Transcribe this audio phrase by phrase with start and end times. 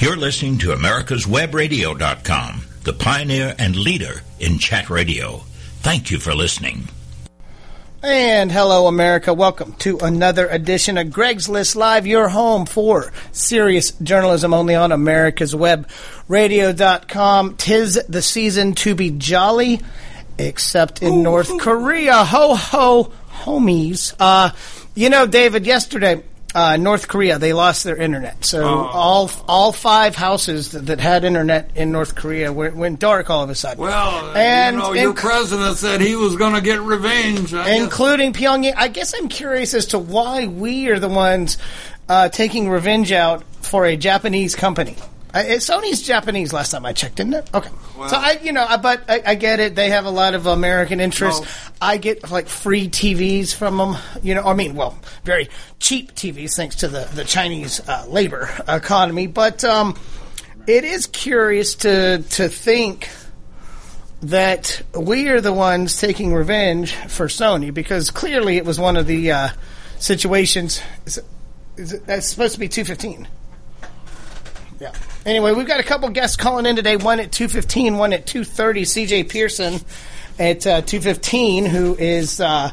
[0.00, 5.38] You're listening to America's Webradio.com, the pioneer and leader in chat radio.
[5.80, 6.84] Thank you for listening.
[8.00, 9.34] And hello, America.
[9.34, 14.92] Welcome to another edition of Greg's List Live, your home for serious journalism only on
[14.92, 15.88] America's Web
[16.28, 17.56] Radio.com.
[17.56, 19.80] Tis the season to be jolly,
[20.38, 22.22] except in North Korea.
[22.24, 24.14] Ho, ho, homies.
[24.20, 24.50] Uh,
[24.94, 26.22] you know, David, yesterday
[26.58, 28.44] uh, North Korea, they lost their internet.
[28.44, 28.90] So Oh.
[29.04, 33.42] all all five houses that, that had internet in North Korea went, went dark all
[33.44, 33.82] of a sudden.
[33.84, 37.54] Well, And- you know, your president said he was going to get revenge.
[37.54, 37.80] I guess.
[37.82, 38.74] including Pyongyang.
[38.76, 41.58] I guess I'm curious as to why we are the ones
[42.08, 44.96] uh, taking revenge out for a Japanese company.
[45.34, 47.50] Uh, Sony's Japanese last time I checked, didn't it?
[47.52, 47.68] Okay.
[48.08, 49.74] so I, you know, I, but I, I get it.
[49.74, 51.42] They have a lot of American interests.
[51.42, 51.48] No.
[51.82, 53.96] I get like free TVs from them.
[54.22, 55.48] You know, I mean, well, very
[55.80, 59.26] cheap TVs thanks to the the Chinese uh, labor economy.
[59.26, 59.98] But um,
[60.66, 63.10] it is curious to to think
[64.22, 69.06] that we are the ones taking revenge for Sony because clearly it was one of
[69.06, 69.48] the uh,
[69.98, 70.80] situations.
[71.04, 71.24] Is it,
[71.76, 73.28] is it, that's supposed to be two fifteen.
[74.80, 74.92] Yeah.
[75.28, 76.96] Anyway, we've got a couple guests calling in today.
[76.96, 78.86] One at two fifteen, one at two thirty.
[78.86, 79.24] C.J.
[79.24, 79.78] Pearson
[80.38, 82.40] at uh, two fifteen, who is.
[82.40, 82.70] Uh,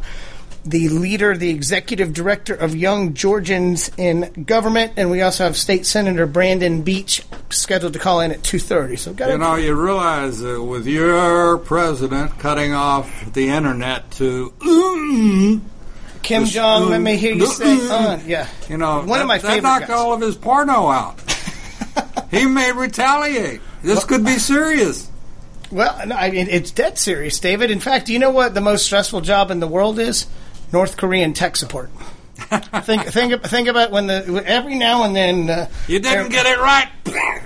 [0.67, 5.85] the leader, the executive director of Young Georgians in Government, and we also have State
[5.85, 8.95] Senator Brandon Beach scheduled to call in at two thirty.
[8.95, 14.51] So, got You know, you realize that with your president cutting off the internet to,
[14.57, 15.61] mm,
[16.23, 18.47] Kim Jong, let me hear you say, uh, yeah.
[18.67, 19.97] you know, One that, of my that favorite knocked guys.
[19.97, 21.19] all of his porno out.
[22.31, 23.61] He may retaliate.
[23.83, 25.09] This could be serious.
[25.71, 27.71] Well, no, I mean, it's dead serious, David.
[27.71, 30.27] In fact, do you know what the most stressful job in the world is?
[30.71, 31.89] North Korean tech support.
[32.83, 36.45] think, think, think about when the every now and then uh, You didn't every- get
[36.45, 36.87] it right.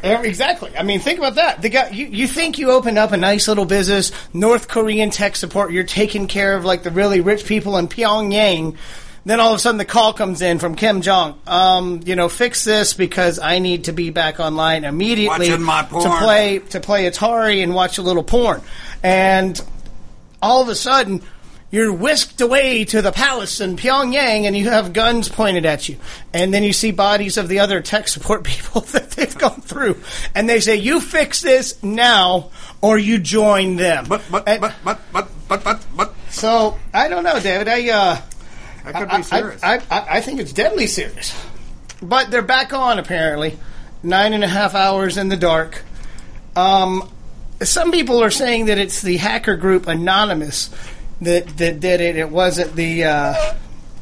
[0.04, 0.76] every- exactly.
[0.76, 1.62] I mean, think about that.
[1.62, 5.36] The guy, you, you think you open up a nice little business, North Korean tech
[5.36, 5.72] support.
[5.72, 8.78] You're taking care of like the really rich people in Pyongyang.
[9.26, 11.40] Then all of a sudden the call comes in from Kim Jong.
[11.46, 15.48] Um, you know, fix this because I need to be back online immediately
[16.04, 18.62] to play to play Atari and watch a little porn.
[19.04, 19.60] And
[20.42, 21.22] all of a sudden
[21.72, 25.98] you're whisked away to the palace in Pyongyang and you have guns pointed at you.
[26.34, 30.02] And then you see bodies of the other tech support people that they've gone through.
[30.34, 32.50] And they say, you fix this now
[32.82, 34.06] or you join them.
[34.10, 37.68] But, but, And- but, but, but, but, but, but, so I don't know, David.
[37.68, 38.22] I, uh,
[38.86, 39.64] that could I, be serious.
[39.64, 41.36] I, I, I think it's deadly serious.
[42.02, 43.58] But they're back on apparently.
[44.02, 45.84] Nine and a half hours in the dark.
[46.56, 47.10] Um,
[47.62, 50.70] some people are saying that it's the hacker group Anonymous
[51.22, 52.16] that that did it.
[52.16, 53.54] It wasn't the uh,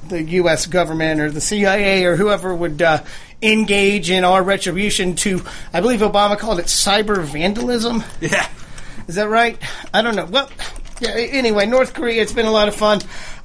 [0.07, 0.65] the U.S.
[0.67, 3.03] government or the CIA or whoever would uh,
[3.41, 5.41] engage in our retribution to.
[5.73, 8.03] I believe Obama called it cyber vandalism.
[8.21, 8.47] yeah.
[9.07, 9.57] Is that right?
[9.93, 10.25] I don't know.
[10.25, 10.49] Well,
[10.99, 12.99] yeah, anyway, North Korea, it's been a lot of fun.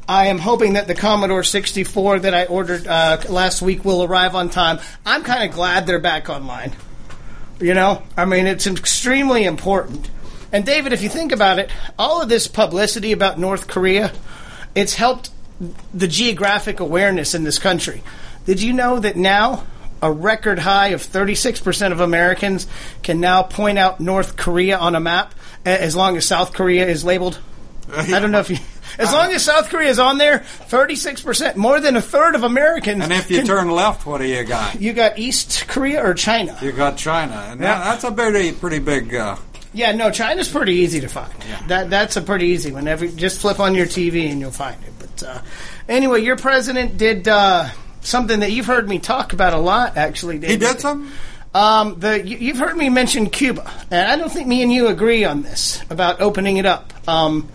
[0.08, 4.34] I am hoping that the Commodore 64 that I ordered uh, last week will arrive
[4.34, 4.80] on time.
[5.06, 6.72] I'm kind of glad they're back online.
[7.60, 10.10] You know, I mean, it's extremely important.
[10.50, 14.12] And David, if you think about it, all of this publicity about North Korea,
[14.74, 15.30] it's helped
[15.94, 18.02] the geographic awareness in this country.
[18.44, 19.64] Did you know that now
[20.02, 22.66] a record high of 36% of Americans
[23.02, 25.34] can now point out North Korea on a map
[25.64, 27.38] as long as South Korea is labeled?
[27.88, 28.58] I don't know if you.
[28.98, 33.02] As long as South Korea is on there, 36%, more than a third of Americans.
[33.02, 34.80] And if you can- turn left, what do you got?
[34.80, 36.56] You got East Korea or China?
[36.62, 37.78] You got China, and Yeah.
[37.78, 39.14] that, that's a pretty, pretty big.
[39.14, 39.36] Uh,
[39.74, 41.32] Yeah, no, China's pretty easy to find.
[41.68, 42.86] That that's a pretty easy one.
[42.86, 44.92] Every just flip on your TV and you'll find it.
[44.98, 45.38] But uh,
[45.88, 47.68] anyway, your president did uh,
[48.02, 49.96] something that you've heard me talk about a lot.
[49.96, 51.10] Actually, he did something.
[51.54, 54.88] Um, the you, you've heard me mention Cuba, and I don't think me and you
[54.88, 56.92] agree on this about opening it up.
[57.08, 57.48] Um,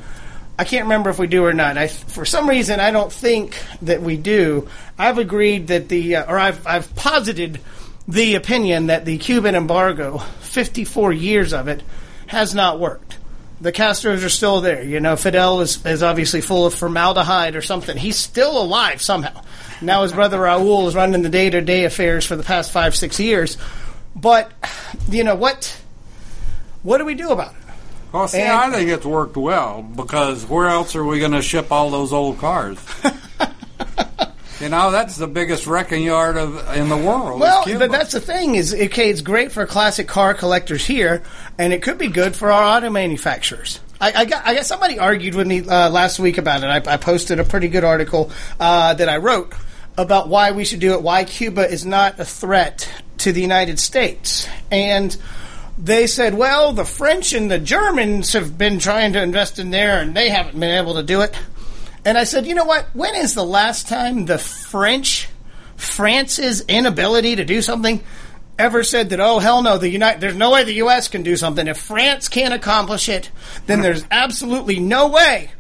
[0.59, 1.77] I can't remember if we do or not.
[1.77, 4.67] I, for some reason, I don't think that we do.
[4.97, 7.59] I've agreed that the, uh, or I've, I've posited
[8.07, 11.83] the opinion that the Cuban embargo, 54 years of it,
[12.27, 13.17] has not worked.
[13.61, 14.83] The Castros are still there.
[14.83, 17.97] You know, Fidel is, is obviously full of formaldehyde or something.
[17.97, 19.43] He's still alive somehow.
[19.81, 22.95] Now his brother Raul is running the day to day affairs for the past five,
[22.95, 23.57] six years.
[24.15, 24.51] But,
[25.09, 25.79] you know, what,
[26.81, 27.66] what do we do about it?
[28.11, 31.41] Well, see, And- I think it's worked well because where else are we going to
[31.41, 32.79] ship all those old cars?
[34.61, 37.39] you know, that's the biggest wrecking yard of in the world.
[37.39, 41.23] Well, but that's the thing is, okay, it's great for classic car collectors here,
[41.57, 43.79] and it could be good for our auto manufacturers.
[43.99, 46.67] I, I got, I got somebody argued with me uh, last week about it.
[46.67, 49.53] I, I posted a pretty good article uh, that I wrote
[49.97, 52.89] about why we should do it, why Cuba is not a threat
[53.19, 54.47] to the United States.
[54.69, 55.15] And
[55.77, 60.01] they said, well, the French and the Germans have been trying to invest in there
[60.01, 61.35] and they haven't been able to do it.
[62.03, 62.87] And I said, you know what?
[62.93, 65.29] When is the last time the French,
[65.75, 68.01] France's inability to do something,
[68.57, 71.07] ever said that, oh, hell no, the United, there's no way the U.S.
[71.07, 71.67] can do something.
[71.67, 73.29] If France can't accomplish it,
[73.67, 75.51] then there's absolutely no way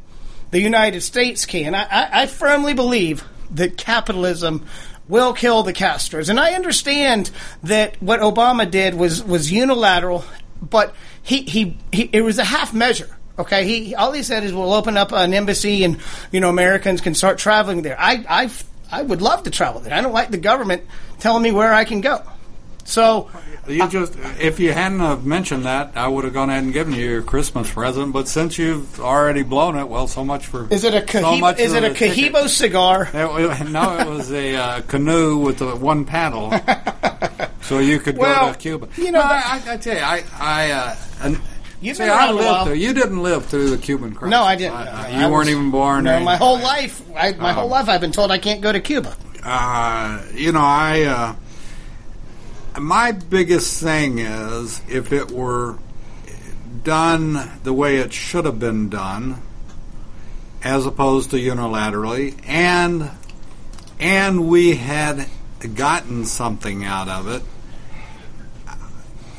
[0.51, 1.75] the United States can.
[1.75, 4.65] I, I, I firmly believe that capitalism
[5.07, 6.29] will kill the Castros.
[6.29, 7.31] And I understand
[7.63, 10.25] that what Obama did was, was unilateral,
[10.61, 13.09] but he, he, he it was a half measure.
[13.39, 15.99] Okay, he all he said is we'll open up an embassy and
[16.31, 17.95] you know Americans can start traveling there.
[17.99, 18.49] I I
[18.91, 19.93] I would love to travel there.
[19.93, 20.83] I don't like the government
[21.19, 22.23] telling me where I can go.
[22.87, 23.29] So
[23.67, 26.93] you just if you hadn't have mentioned that, I would have gone ahead and given
[26.93, 28.13] you your Christmas present.
[28.13, 31.61] But since you've already blown it, well, so much for is it a Cohiba, so
[31.63, 33.09] is it a Cohiba cigar?
[33.13, 36.53] It, no, it was a uh, canoe with the one paddle,
[37.61, 38.87] so you could well, go to Cuba.
[38.95, 41.35] You know, no, I, I, tell you, I, I uh,
[41.81, 42.65] You've See, been I lived while.
[42.67, 42.75] through.
[42.75, 44.31] You didn't live through the Cuban crisis.
[44.31, 44.75] No, I didn't.
[44.75, 46.05] I- No, I- I you weren't was- even born.
[46.05, 48.71] No, my whole life, I, my whole Um, life, I've been told I can't go
[48.71, 49.13] to Cuba.
[49.43, 51.01] Uh, you know, I.
[51.03, 51.35] Uh,
[52.79, 55.77] my biggest thing is if it were
[56.83, 59.41] done the way it should have been done,
[60.63, 63.09] as opposed to unilaterally, and
[63.99, 65.27] and we had
[65.75, 67.41] gotten something out of it,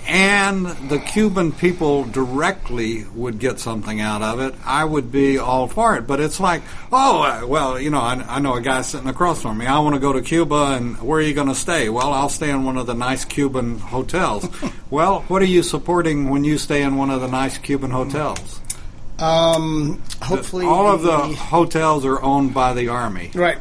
[0.08, 5.68] and the Cuban people directly would get something out of it, I would be all
[5.68, 6.06] for it.
[6.06, 9.42] But it's like, oh, uh, well, you know, I, I know a guy sitting across
[9.42, 9.66] from me.
[9.66, 11.90] I want to go to Cuba, and where are you going to stay?
[11.90, 14.48] Well, I'll stay in one of the nice Cuban hotels.
[14.90, 18.60] well, what are you supporting when you stay in one of the nice Cuban hotels?
[19.18, 23.30] Um, hopefully, all of the hotels are owned by the army.
[23.34, 23.58] right.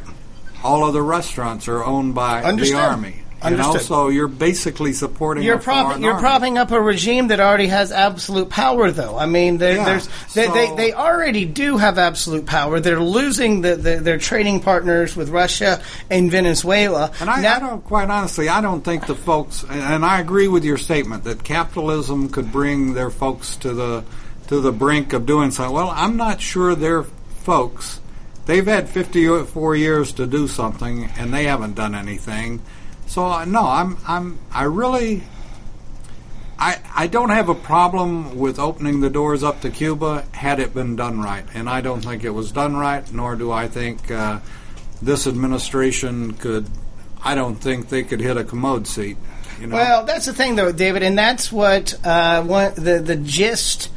[0.64, 2.76] All of the restaurants are owned by Understood.
[2.76, 3.17] the army.
[3.40, 3.82] Understood.
[3.82, 5.44] so you're basically supporting.
[5.44, 9.16] You're propping you're propping up a regime that already has absolute power, though.
[9.16, 12.80] I mean, Yeah, there's they, they so- they already do have absolute power.
[12.80, 15.80] They're losing the, the, their trading partners with Russia
[16.10, 17.12] and Venezuela.
[17.20, 20.20] And I, Now- I don't, quite honestly, I don't think the folks, and- and I
[20.20, 24.04] agree with your statement that capitalism could bring their folks to the
[24.48, 25.74] to the brink of doing something.
[25.74, 27.02] Well, I'm not sure their
[27.44, 28.00] folks.
[28.46, 32.62] They've had 54 years to do something, and they haven't done anything.
[33.08, 35.22] So uh, no, I'm I'm I really.
[36.60, 40.74] I, I don't have a problem with opening the doors up to Cuba had it
[40.74, 43.10] been done right, and I don't think it was done right.
[43.12, 44.40] Nor do I think uh,
[45.00, 46.66] this administration could.
[47.22, 49.16] I don't think they could hit a commode seat.
[49.60, 49.76] You know?
[49.76, 53.90] Well, that's the thing, though, David, and that's what uh, one, the the gist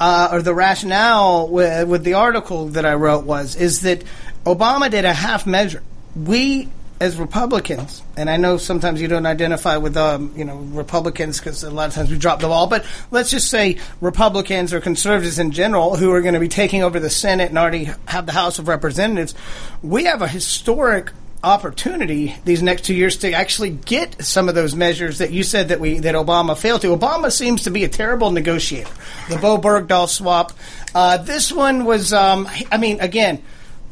[0.00, 4.04] uh, or the rationale with, with the article that I wrote was is that
[4.44, 5.82] Obama did a half measure.
[6.14, 6.68] We
[7.04, 11.62] as Republicans, and I know sometimes you don't identify with um, you know Republicans because
[11.62, 15.38] a lot of times we drop the ball, but let's just say Republicans or conservatives
[15.38, 18.32] in general who are going to be taking over the Senate and already have the
[18.32, 19.34] House of Representatives,
[19.82, 21.12] we have a historic
[21.42, 25.68] opportunity these next two years to actually get some of those measures that you said
[25.68, 26.96] that we that Obama failed to.
[26.96, 28.90] Obama seems to be a terrible negotiator.
[29.28, 30.52] The Bowe Bergdahl swap.
[30.94, 33.42] Uh, this one was, um, I mean, again.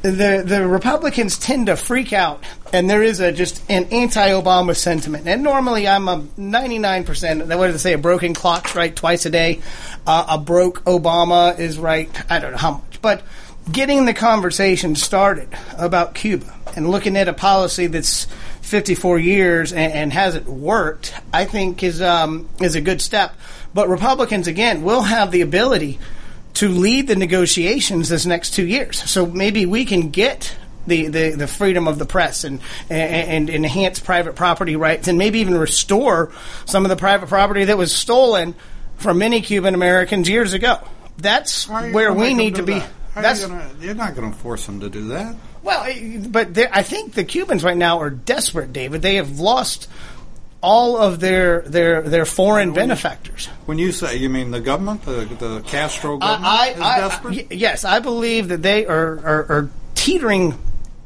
[0.02, 5.28] The the Republicans tend to freak out, and there is a just an anti-Obama sentiment.
[5.28, 7.46] And normally, I'm a 99 percent.
[7.46, 7.92] What do they say?
[7.92, 9.60] A broken clock's right twice a day.
[10.04, 12.10] Uh, a broke Obama is right.
[12.30, 13.22] I don't know how much, but
[13.70, 18.26] getting the conversation started about Cuba and looking at a policy that's
[18.62, 23.36] 54 years and, and hasn't worked, I think is um, is a good step.
[23.74, 25.98] But Republicans again will have the ability
[26.54, 28.98] to lead the negotiations this next two years.
[29.10, 30.56] So maybe we can get.
[30.84, 32.58] The, the, the freedom of the press and,
[32.90, 36.32] and and enhance private property rights and maybe even restore
[36.64, 38.56] some of the private property that was stolen
[38.96, 40.80] from many Cuban Americans years ago.
[41.18, 42.80] That's How are you where we need to be.
[42.80, 42.90] that?
[43.14, 45.36] That's you gonna, you're not going to force them to do that.
[45.62, 45.86] well,
[46.28, 49.02] but I think the Cubans right now are desperate, David.
[49.02, 49.88] They have lost
[50.62, 53.46] all of their their their foreign benefactors.
[53.66, 57.52] When you say, you mean the government, the, the Castro government I, is I, desperate?
[57.52, 60.58] Yes, I believe that they are, are, are teetering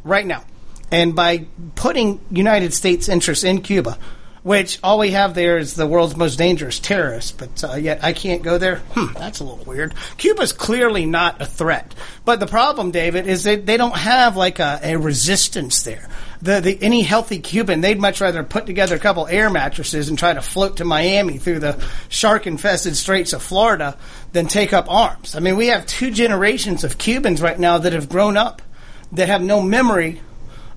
[0.04, 0.44] right now,
[0.90, 3.98] and by putting United States interests in Cuba,
[4.42, 8.12] which all we have there is the world's most dangerous terrorist, but uh, yet I
[8.12, 8.76] can't go there.
[8.92, 9.94] Hmm, that's a little weird.
[10.18, 11.94] Cuba's clearly not a threat,
[12.24, 16.08] but the problem, David, is that they don't have like a, a resistance there.
[16.42, 20.18] The, the any healthy Cuban, they'd much rather put together a couple air mattresses and
[20.18, 23.96] try to float to Miami through the shark-infested Straits of Florida
[24.32, 25.34] than take up arms.
[25.34, 28.62] I mean, we have two generations of Cubans right now that have grown up
[29.12, 30.20] that have no memory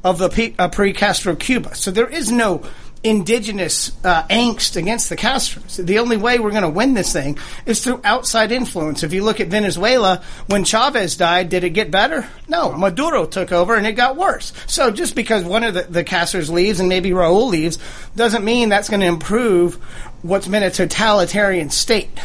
[0.04, 1.76] of the uh, pre-Castro Cuba.
[1.76, 2.64] So there is no
[3.04, 5.84] indigenous uh, angst against the Castros.
[5.84, 9.04] The only way we're going to win this thing is through outside influence.
[9.04, 12.28] If you look at Venezuela, when Chavez died, did it get better?
[12.48, 12.74] No.
[12.74, 14.52] Maduro took over and it got worse.
[14.68, 17.78] So just because one of the, the Castros leaves and maybe Raul leaves
[18.16, 19.76] doesn't mean that's going to improve
[20.22, 22.20] what's been a totalitarian state.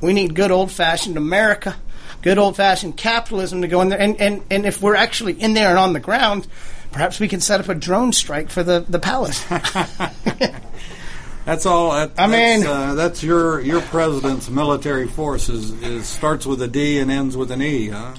[0.00, 1.74] We need good old fashioned America,
[2.22, 4.00] good old fashioned capitalism to go in there.
[4.00, 6.46] And, and, and if we're actually in there and on the ground,
[6.92, 9.44] perhaps we can set up a drone strike for the, the palace.
[11.44, 11.92] That's all.
[11.92, 16.62] That, I mean- that's, uh, that's your your president's military force is, is starts with
[16.62, 18.14] a D and ends with an E, huh?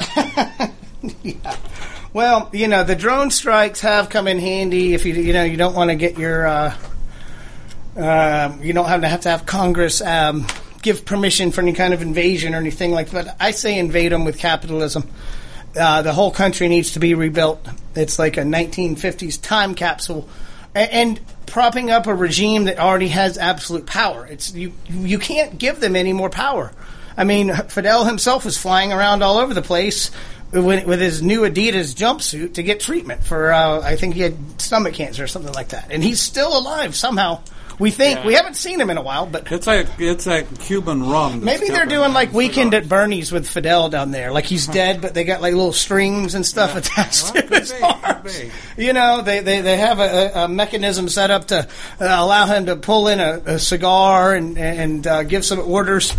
[1.24, 1.58] yeah.
[2.12, 5.58] Well, you know, the drone strikes have come in handy if you you know you
[5.58, 6.78] don't want to get your uh,
[7.98, 10.46] uh, you don't have to have to have Congress um,
[10.82, 13.38] give permission for any kind of invasion or anything like that.
[13.40, 15.10] I say invade them with capitalism.
[15.76, 17.68] Uh, the whole country needs to be rebuilt.
[17.96, 20.28] It's like a 1950s time capsule,
[20.76, 24.26] and, and propping up a regime that already has absolute power.
[24.26, 26.72] It's you you can't give them any more power.
[27.16, 30.10] I mean, Fidel himself was flying around all over the place
[30.52, 34.62] with, with his new Adidas jumpsuit to get treatment for, uh, I think he had
[34.62, 35.88] stomach cancer or something like that.
[35.92, 37.42] And he's still alive somehow.
[37.80, 38.20] We think.
[38.20, 38.26] Yeah.
[38.28, 41.44] We haven't seen him in a while, but It's like it's like Cuban rum.
[41.44, 42.82] maybe they're doing like Weekend cigar.
[42.84, 44.32] at Bernie's with Fidel down there.
[44.32, 47.72] Like he's dead, but they got like little strings and stuff attached Well, to his
[47.72, 48.42] be, arms.
[48.78, 51.68] You know, they, they, they have a, a mechanism set up to uh,
[52.00, 56.14] allow him to pull in a, a cigar and, and uh, give some orders.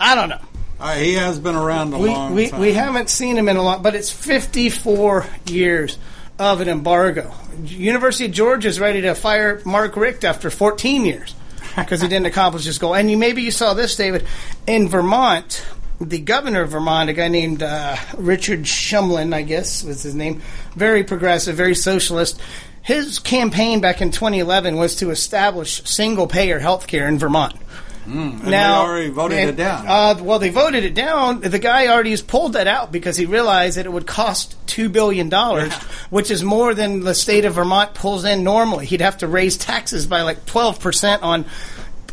[0.00, 0.40] I don't know.
[0.78, 2.60] Uh, he has been around a we, long we, time.
[2.60, 5.96] we haven't seen him in a lot, but it's 54 years
[6.38, 7.34] of an embargo.
[7.64, 11.34] University of Georgia is ready to fire Mark Richt after 14 years
[11.76, 12.94] because he didn't accomplish his goal.
[12.94, 14.26] And you maybe you saw this, David,
[14.66, 15.64] in Vermont.
[15.98, 20.42] The governor of Vermont, a guy named uh, Richard Shumlin, I guess was his name,
[20.74, 22.38] very progressive, very socialist.
[22.82, 27.56] His campaign back in 2011 was to establish single payer health care in Vermont.
[28.06, 29.86] And they already voted and, it down.
[29.86, 31.40] Uh, well, they voted it down.
[31.40, 34.88] The guy already has pulled that out because he realized that it would cost two
[34.88, 35.72] billion dollars,
[36.10, 38.86] which is more than the state of Vermont pulls in normally.
[38.86, 41.44] He'd have to raise taxes by like twelve percent on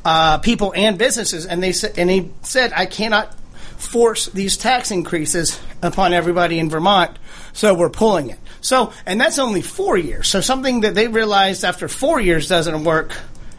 [0.04, 3.34] uh, people and businesses, and they said, and he said, I cannot
[3.78, 7.18] force these tax increases upon everybody in Vermont,
[7.54, 8.40] so we're pulling it.
[8.62, 10.28] So, and that's only four years.
[10.28, 13.16] So something that they realized after four years doesn't work,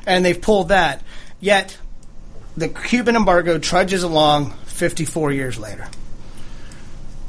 [0.07, 1.03] and they've pulled that.
[1.41, 1.77] Yet
[2.57, 5.89] the Cuban embargo trudges along 54 years later.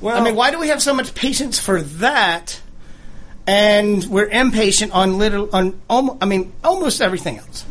[0.02, 2.62] well, I mean, why do we have so much patience for that,
[3.48, 7.66] and we're impatient on little on almost, I mean almost everything else?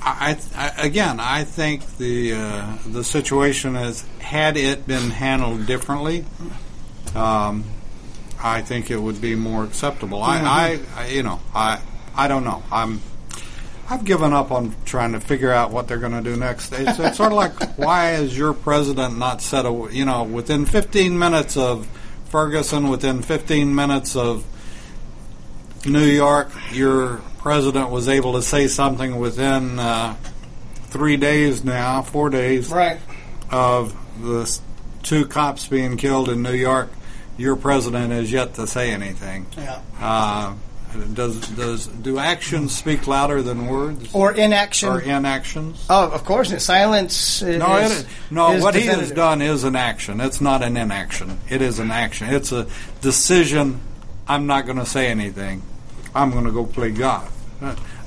[0.00, 6.24] I, I, again, I think the uh, the situation is had it been handled differently,
[7.14, 7.64] um,
[8.42, 10.22] I think it would be more acceptable.
[10.22, 11.80] I, I, I, you know, I,
[12.14, 12.62] I don't know.
[12.70, 13.00] I'm,
[13.90, 16.72] I've given up on trying to figure out what they're going to do next.
[16.72, 20.66] It's, it's sort of like, why is your president not set a, you know, within
[20.66, 21.86] 15 minutes of
[22.26, 24.44] Ferguson, within 15 minutes of
[25.86, 30.14] New York, your president was able to say something within uh,
[30.88, 32.98] three days now, four days Right.
[33.50, 34.58] of the
[35.02, 36.90] two cops being killed in New York.
[37.38, 39.46] Your president has yet to say anything.
[39.56, 39.80] Yeah.
[40.00, 40.54] Uh,
[41.14, 44.88] does does do actions speak louder than words Or inaction.
[44.88, 45.84] or inactions?
[45.90, 46.62] oh, of course.
[46.62, 47.42] Silence.
[47.42, 48.52] Is, No, it, no.
[48.52, 50.20] is what he has done is an action.
[50.20, 51.38] It's not an inaction.
[51.48, 52.28] It is an action.
[52.28, 52.66] It's a
[53.00, 53.80] decision.
[54.26, 55.62] I'm not going to say anything.
[56.14, 57.34] I'm going to go play golf.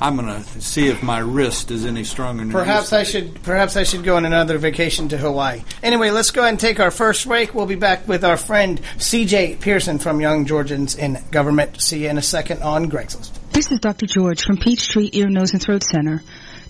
[0.01, 3.43] I'm going to see if my wrist is any stronger than Perhaps I should.
[3.43, 5.62] Perhaps I should go on another vacation to Hawaii.
[5.84, 7.53] Anyway, let's go ahead and take our first break.
[7.53, 9.58] We'll be back with our friend C.J.
[9.58, 11.79] Pearson from Young Georgians in Government.
[11.79, 13.39] See you in a second on Greg's List.
[13.53, 14.08] This is Dr.
[14.08, 16.24] George from Peachtree Ear, Nose, and Throat Center.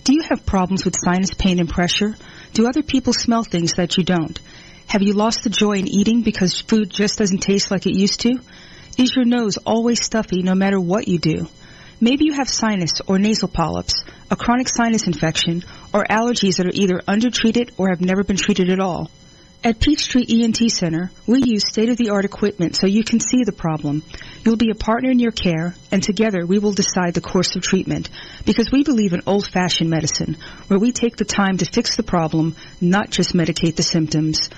[0.04, 2.14] Do you have problems with sinus pain and pressure?
[2.52, 4.38] Do other people smell things that you don't?
[4.88, 8.20] Have you lost the joy in eating because food just doesn't taste like it used
[8.20, 8.38] to?
[8.98, 11.48] Is your nose always stuffy no matter what you do?
[12.02, 15.62] Maybe you have sinus or nasal polyps, a chronic sinus infection,
[15.94, 19.08] or allergies that are either undertreated or have never been treated at all.
[19.62, 24.02] At Peachtree ENT Center, we use state-of-the-art equipment so you can see the problem.
[24.44, 27.62] You'll be a partner in your care, and together we will decide the course of
[27.62, 28.10] treatment
[28.44, 32.56] because we believe in old-fashioned medicine, where we take the time to fix the problem,
[32.80, 34.50] not just medicate the symptoms.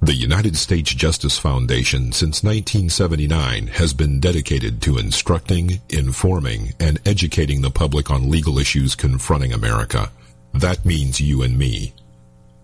[0.00, 7.62] The United States Justice Foundation since 1979 has been dedicated to instructing, informing, and educating
[7.62, 10.10] the public on legal issues confronting America.
[10.52, 11.94] That means you and me.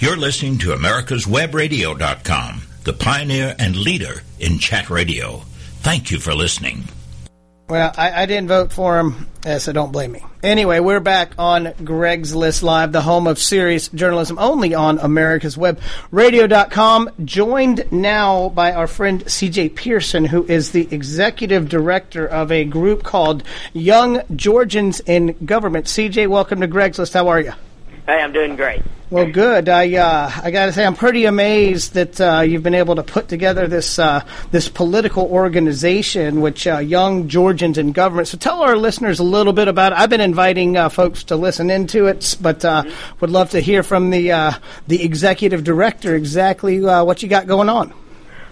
[0.00, 5.42] You're listening to America'sWebRadio.com, the pioneer and leader in chat radio.
[5.82, 6.84] Thank you for listening.
[7.68, 10.24] Well, I, I didn't vote for him, uh, so don't blame me.
[10.42, 15.58] Anyway, we're back on Greg's List Live, the home of serious journalism, only on America's
[15.58, 15.78] Web
[16.10, 17.10] Radio.com.
[17.22, 23.02] Joined now by our friend CJ Pearson, who is the executive director of a group
[23.02, 23.42] called
[23.74, 25.84] Young Georgians in Government.
[25.84, 27.12] CJ, welcome to Greg's List.
[27.12, 27.52] How are you?
[28.10, 28.82] Hey, I'm doing great.
[29.08, 29.68] Well, good.
[29.68, 33.04] I uh, I got to say, I'm pretty amazed that uh, you've been able to
[33.04, 38.26] put together this uh, this political organization, which uh, Young Georgians in Government.
[38.26, 39.98] So, tell our listeners a little bit about it.
[40.00, 42.82] I've been inviting uh, folks to listen into it, but uh,
[43.20, 47.94] would love to hear from the the executive director exactly what you got going on.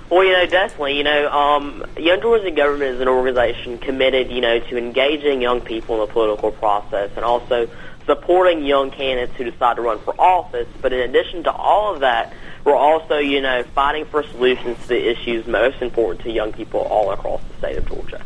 [0.09, 0.99] Well, you know, definitely.
[0.99, 5.43] You know, um, Young Georgians in Government is an organization committed, you know, to engaging
[5.43, 7.69] young people in the political process and also
[8.09, 10.67] supporting young candidates who decide to run for office.
[10.81, 12.33] But in addition to all of that,
[12.65, 16.81] we're also, you know, fighting for solutions to the issues most important to young people
[16.81, 18.23] all across the state of Georgia.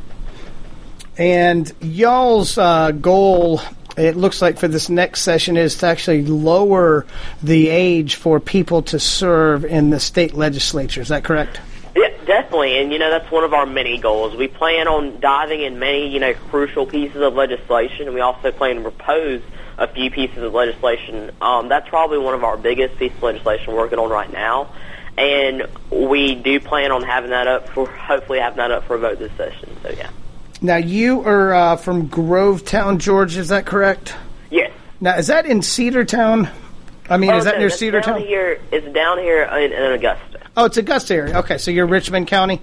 [1.18, 3.60] And y'all's uh, goal,
[3.98, 7.04] it looks like for this next session, is to actually lower
[7.42, 11.02] the age for people to serve in the state legislature.
[11.02, 11.60] Is that correct?
[11.94, 14.34] Yeah, definitely, and you know that's one of our many goals.
[14.34, 18.50] We plan on diving in many, you know, crucial pieces of legislation, and we also
[18.50, 19.42] plan to propose
[19.78, 21.30] a few pieces of legislation.
[21.40, 24.72] Um, that's probably one of our biggest pieces of legislation we're working on right now.
[25.16, 28.98] And we do plan on having that up for, hopefully having that up for a
[28.98, 29.76] vote this session.
[29.82, 30.10] So, yeah.
[30.60, 34.14] Now, you are uh, from Grovetown, Georgia, is that correct?
[34.50, 34.72] Yes.
[35.00, 36.50] Now, is that in Cedartown?
[37.10, 38.24] I mean, oh, is that no, near Cedartown?
[38.24, 40.40] Here, it's down here in, in Augusta.
[40.56, 41.38] Oh, it's Augusta area.
[41.40, 42.60] Okay, so you're Richmond County?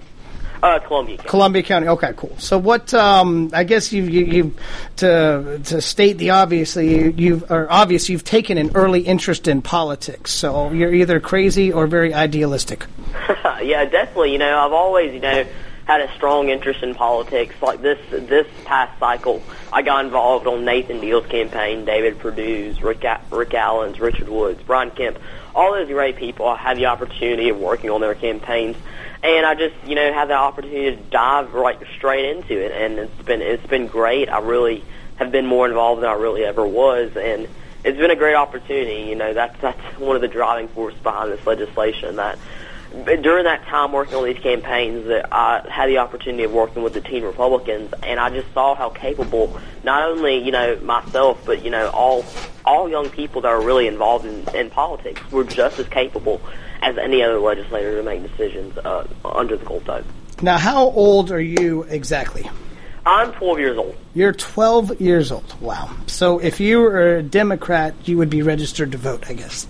[0.61, 1.29] Uh, Columbia County.
[1.29, 1.87] Columbia County.
[1.87, 2.35] Okay, cool.
[2.37, 2.93] So what?
[2.93, 4.55] Um, I guess you, you, you
[4.97, 9.61] to to state the obviously you, you've or obvious you've taken an early interest in
[9.61, 10.31] politics.
[10.31, 12.85] So you're either crazy or very idealistic.
[13.61, 14.33] yeah, definitely.
[14.33, 15.45] You know, I've always you know
[15.89, 17.55] had a strong interest in politics.
[17.61, 19.41] Like this this past cycle,
[19.73, 24.91] I got involved on Nathan Deal's campaign, David Perdue's, Rick, Rick Allen's, Richard Woods, Brian
[24.91, 25.17] Kemp.
[25.55, 26.47] All those great people.
[26.47, 28.77] I had the opportunity of working on their campaigns
[29.23, 32.99] and I just you know had the opportunity to dive right straight into it, and
[32.99, 34.29] it's been it's been great.
[34.29, 34.83] I really
[35.15, 37.47] have been more involved than I really ever was, and
[37.83, 39.09] it's been a great opportunity.
[39.09, 42.15] You know, that's that's one of the driving forces behind this legislation.
[42.15, 42.37] That
[42.91, 46.93] during that time working on these campaigns, that I had the opportunity of working with
[46.93, 51.63] the teen Republicans, and I just saw how capable not only you know myself, but
[51.63, 52.25] you know all
[52.65, 56.41] all young people that are really involved in, in politics were just as capable
[56.81, 60.05] as any other legislator to make decisions uh, under the gold dome.
[60.41, 62.49] Now, how old are you exactly?
[63.05, 63.95] I'm 12 years old.
[64.13, 65.59] You're 12 years old.
[65.61, 65.89] Wow.
[66.07, 69.67] So if you were a Democrat, you would be registered to vote, I guess.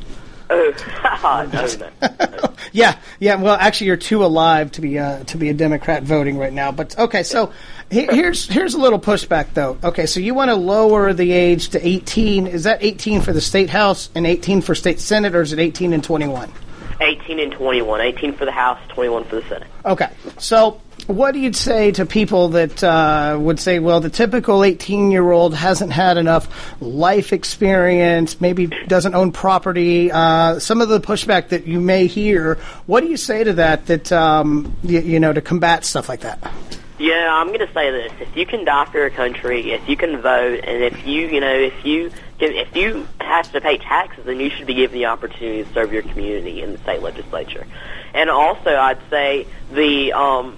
[0.52, 2.54] Oh, no, no.
[2.72, 3.36] yeah, yeah.
[3.36, 6.72] Well, actually, you're too alive to be uh, to be a Democrat voting right now.
[6.72, 7.54] But okay, so
[7.92, 9.78] here's here's a little pushback though.
[9.84, 12.48] Okay, so you want to lower the age to 18.
[12.48, 15.60] Is that 18 for the state house and 18 for state senate, or is it
[15.60, 16.52] 18 and 21?
[17.02, 18.02] 18 and 21.
[18.02, 19.68] 18 for the House, 21 for the Senate.
[19.86, 20.10] Okay.
[20.38, 25.10] So, what do you say to people that uh, would say, well, the typical 18
[25.10, 30.12] year old hasn't had enough life experience, maybe doesn't own property?
[30.12, 33.88] Uh, some of the pushback that you may hear, what do you say to that,
[33.88, 36.40] that, um, you, you know, to combat stuff like that?
[37.00, 40.22] Yeah, I'm going to say this: if you can for your country, if you can
[40.22, 44.26] vote, and if you, you know, if you can, if you have to pay taxes,
[44.26, 47.66] then you should be given the opportunity to serve your community in the state legislature.
[48.14, 50.58] And also, I'd say the um,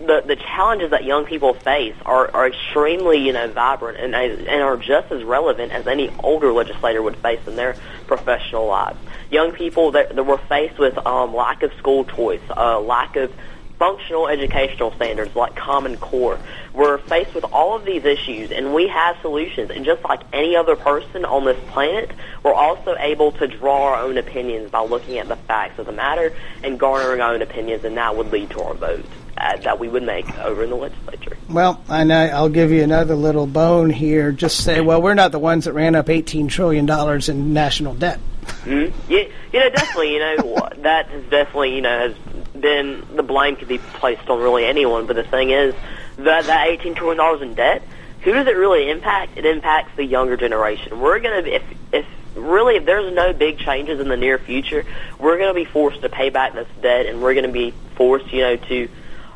[0.00, 4.62] the the challenges that young people face are, are extremely, you know, vibrant and and
[4.62, 8.98] are just as relevant as any older legislator would face in their professional lives.
[9.30, 13.32] Young people that, that were faced with um, lack of school choice, uh, lack of
[13.78, 16.38] functional educational standards like Common Core.
[16.74, 19.70] We're faced with all of these issues and we have solutions.
[19.70, 22.10] And just like any other person on this planet,
[22.42, 25.92] we're also able to draw our own opinions by looking at the facts of the
[25.92, 29.04] matter and garnering our own opinions, and that would lead to our vote
[29.36, 31.36] uh, that we would make over in the legislature.
[31.48, 34.32] Well, and I'll give you another little bone here.
[34.32, 36.88] Just say, well, we're not the ones that ran up $18 trillion
[37.28, 38.20] in national debt.
[38.64, 39.12] Mm-hmm.
[39.12, 42.14] Yeah, you know, definitely, you know, that has definitely, you know, has
[42.60, 45.06] then the blame could be placed on really anyone.
[45.06, 45.74] But the thing is,
[46.18, 47.82] that that eighteen trillion dollars in debt,
[48.22, 49.36] who does it really impact?
[49.36, 51.00] It impacts the younger generation.
[51.00, 54.84] We're gonna if if really if there's no big changes in the near future,
[55.18, 58.40] we're gonna be forced to pay back this debt, and we're gonna be forced, you
[58.40, 58.88] know, to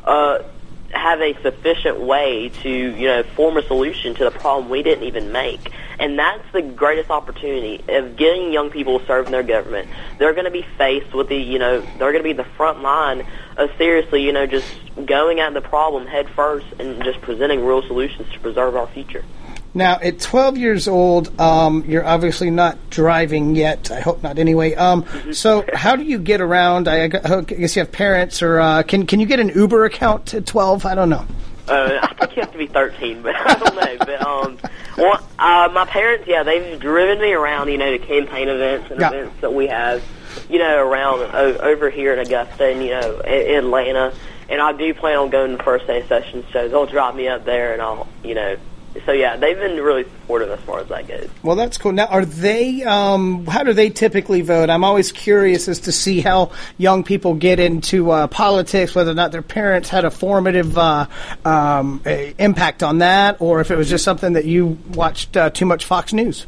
[0.03, 0.43] uh,
[0.91, 5.05] have a sufficient way to, you know, form a solution to the problem we didn't
[5.05, 5.71] even make.
[5.99, 9.89] And that's the greatest opportunity of getting young people to serve in their government.
[10.17, 12.81] They're going to be faced with the, you know, they're going to be the front
[12.81, 13.25] line
[13.57, 14.67] of seriously, you know, just
[15.05, 19.23] going at the problem head first and just presenting real solutions to preserve our future.
[19.75, 23.89] Now, at 12 years old, um, you're obviously not driving yet.
[23.89, 24.75] I hope not, anyway.
[24.75, 25.31] Um, mm-hmm.
[25.31, 26.87] So, how do you get around?
[26.87, 30.45] I guess you have parents, or uh, can can you get an Uber account at
[30.45, 30.85] 12?
[30.85, 31.25] I don't know.
[31.67, 33.97] Uh, I think you have to be 13, but I don't know.
[33.97, 34.59] But um,
[34.97, 38.99] well, uh, my parents, yeah, they've driven me around, you know, to campaign events and
[38.99, 39.09] yeah.
[39.09, 40.03] events that we have,
[40.49, 44.13] you know, around o- over here in Augusta and you know, in Atlanta.
[44.49, 47.45] And I do plan on going to first day sessions, so they'll drop me up
[47.45, 48.57] there, and I'll, you know,
[49.05, 51.29] so yeah, they've been really supportive as far as that goes.
[51.41, 51.91] Well, that's cool.
[51.91, 52.83] Now, are they?
[52.83, 54.69] Um, how do they typically vote?
[54.69, 59.15] I'm always curious as to see how young people get into uh, politics, whether or
[59.15, 61.07] not their parents had a formative uh,
[61.43, 65.65] um, impact on that, or if it was just something that you watched uh, too
[65.65, 66.45] much Fox News.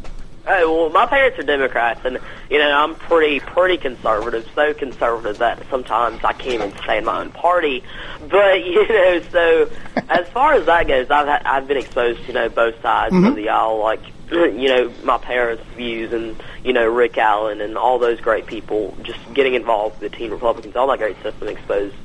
[0.47, 4.47] Oh well, my parents are Democrats, and you know I'm pretty pretty conservative.
[4.53, 7.83] So conservative that sometimes I can't even stay in my own party.
[8.29, 9.69] But you know, so
[10.07, 13.13] as far as that goes, I've had, I've been exposed to you know both sides
[13.13, 13.25] mm-hmm.
[13.25, 17.75] of the aisle, like you know my parents' views and you know Rick Allen and
[17.75, 21.39] all those great people just getting involved with the teen Republicans, all that great stuff.
[21.39, 21.95] Been exposed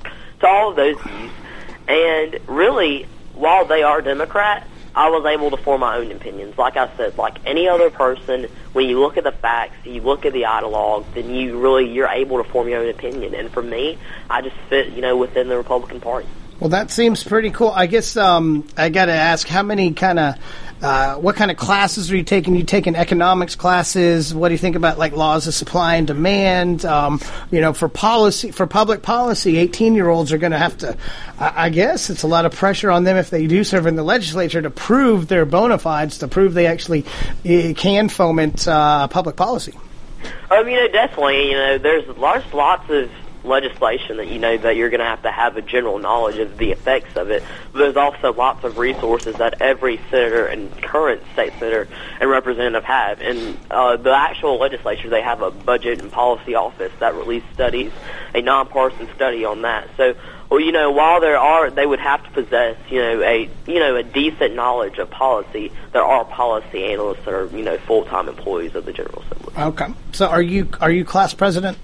[0.40, 1.31] to all of those views,
[1.88, 6.59] and really, while they are Democrats I was able to form my own opinions.
[6.59, 10.26] Like I said, like any other person, when you look at the facts, you look
[10.26, 13.35] at the ideologue, then you really you're able to form your own opinion.
[13.35, 13.98] And for me,
[14.29, 16.29] I just fit, you know, within the Republican Party.
[16.59, 17.70] Well, that seems pretty cool.
[17.70, 20.35] I guess um, I got to ask, how many kind of,
[20.83, 22.55] uh, what kind of classes are you taking?
[22.55, 24.35] You taking economics classes?
[24.35, 26.85] What do you think about like laws of supply and demand?
[26.85, 30.97] Um, you know, for policy, for public policy, eighteen-year-olds are going to have to.
[31.38, 33.97] I, I, guess it's a lot of pressure on them if they do serve in
[33.97, 37.05] the legislature to prove their bona fides, to prove they actually
[37.45, 39.75] uh, can foment uh, public policy.
[40.51, 41.51] You know, definitely.
[41.51, 43.11] You know, there's lots, lots of
[43.44, 46.59] legislation that you know that you're going to have to have a general knowledge of
[46.59, 47.42] the effects of it.
[47.72, 51.88] But there's also lots of resources that every senator and current state senator
[52.20, 53.20] and representative have.
[53.20, 57.92] And uh, the actual legislature, they have a budget and policy office that release studies,
[58.35, 59.88] a nonpartisan study on that.
[59.96, 60.14] So,
[60.50, 63.79] well, you know, while there are, they would have to possess, you know, a you
[63.79, 65.72] know a decent knowledge of policy.
[65.92, 69.55] There are policy analysts that are you know full time employees of the General Assembly.
[69.57, 71.79] Okay, so are you are you class president?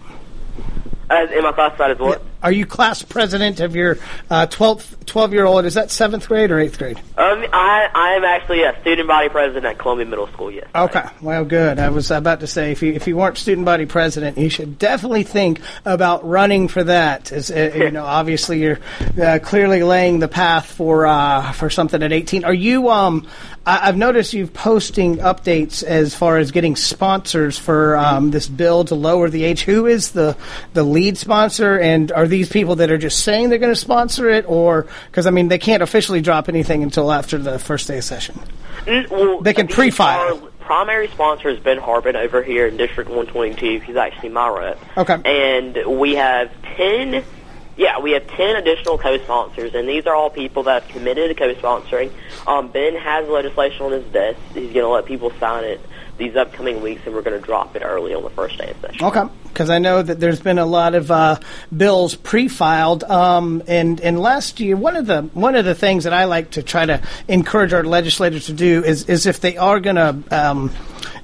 [1.08, 2.22] As, am I classified as what?
[2.42, 3.98] Are you class president of your
[4.30, 5.64] uh, 12, 12 year old?
[5.64, 6.98] Is that seventh grade or eighth grade?
[7.16, 10.50] Um, I I am actually a student body president at Columbia Middle School.
[10.50, 10.66] Yes.
[10.74, 11.04] Okay.
[11.20, 11.78] Well, good.
[11.78, 14.78] I was about to say if you if you weren't student body president, you should
[14.78, 17.32] definitely think about running for that.
[17.32, 18.78] As uh, you know, obviously you're
[19.20, 22.44] uh, clearly laying the path for uh, for something at 18.
[22.44, 23.26] Are you um
[23.66, 28.84] I, have noticed you've posting updates as far as getting sponsors for um, this bill
[28.84, 29.62] to lower the age.
[29.62, 30.36] Who is the
[30.72, 34.28] the lead sponsor, and are these people that are just saying they're going to sponsor
[34.30, 37.98] it, or because I mean they can't officially drop anything until after the first day
[37.98, 38.40] of session?
[38.84, 40.42] Mm, well, they can pre-file.
[40.42, 43.84] Our primary sponsor is Ben Harbin over here in District 122.
[43.84, 44.80] He's actually my rep.
[44.96, 45.20] Okay.
[45.24, 47.24] And we have 10
[47.76, 51.34] yeah, we have 10 additional co-sponsors, and these are all people that have committed to
[51.34, 52.10] co-sponsoring.
[52.46, 54.38] Um, ben has legislation on his desk.
[54.54, 55.80] He's going to let people sign it.
[56.18, 58.80] These upcoming weeks, and we're going to drop it early on the first day of
[58.80, 59.04] session.
[59.04, 61.38] Okay, because I know that there's been a lot of uh,
[61.76, 66.12] bills pre-filed, um, and and last year one of the one of the things that
[66.12, 69.80] I like to try to encourage our legislators to do is is if they are
[69.80, 70.22] going to.
[70.30, 70.70] Um,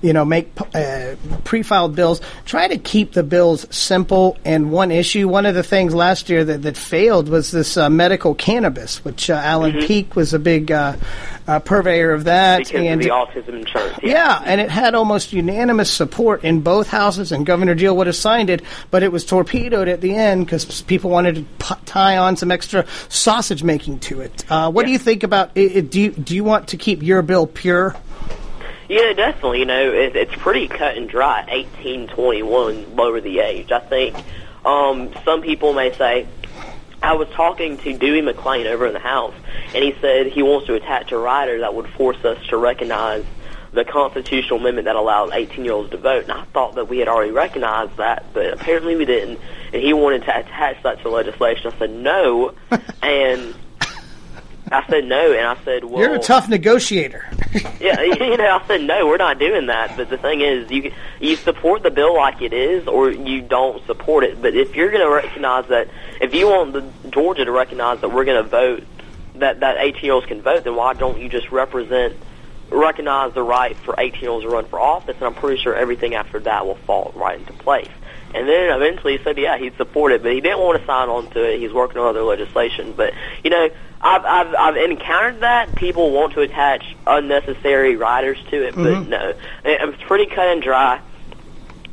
[0.03, 2.21] you know, make uh, pre-filed bills.
[2.45, 5.29] Try to keep the bills simple and one issue.
[5.29, 9.31] One of the things last year that, that failed was this uh, medical cannabis, which
[9.31, 9.87] uh, Allen Mhm.
[9.87, 10.97] Peake was a big uh,
[11.47, 12.59] uh, purveyor of that.
[12.59, 13.99] Because and of the autism insurance.
[14.03, 18.17] yeah, and it had almost unanimous support in both houses, and Governor Deal would have
[18.17, 22.17] signed it, but it was torpedoed at the end because people wanted to p- tie
[22.17, 24.45] on some extra sausage making to it.
[24.51, 25.51] Uh, what do you think about?
[25.55, 27.95] It, do you do you want to keep your bill pure?
[28.93, 29.61] Yeah, definitely.
[29.61, 31.47] You know, it, it's pretty cut and dry.
[31.49, 33.73] Eighteen, twenty-one, lower the age.
[33.73, 34.15] I think
[34.67, 36.29] um, some people may say.
[37.03, 39.35] I was talking to Dewey McClain over in the House,
[39.75, 43.25] and he said he wants to attach a rider that would force us to recognize
[43.73, 46.25] the constitutional amendment that allows 18-year-olds to vote.
[46.25, 49.41] And I thought that we had already recognized that, but apparently we didn't.
[49.73, 51.73] And he wanted to attach that to legislation.
[51.75, 52.55] I said no,
[53.03, 53.55] and
[54.71, 57.32] I said no, and I said, well, You're a tough negotiator.
[57.81, 59.97] yeah, you know, I said no, we're not doing that.
[59.97, 63.85] But the thing is, you you support the bill like it is, or you don't
[63.87, 64.41] support it.
[64.41, 65.89] But if you're going to recognize that,
[66.21, 68.85] if you want the Georgia to recognize that we're going to vote,
[69.37, 72.17] that that 18 year olds can vote, then why don't you just represent,
[72.71, 75.17] recognize the right for 18 year olds to run for office?
[75.17, 77.91] And I'm pretty sure everything after that will fall right into place.
[78.35, 81.09] And then eventually he said, yeah, he'd support it, but he didn't want to sign
[81.09, 81.59] on to it.
[81.61, 82.95] He's working on other legislation.
[82.97, 83.13] But,
[83.45, 83.69] you know,
[84.01, 85.75] I've, I've, I've encountered that.
[85.77, 89.09] People want to attach unnecessary riders to it, but Mhm.
[89.09, 89.35] no.
[89.65, 91.01] It's pretty cut and dry.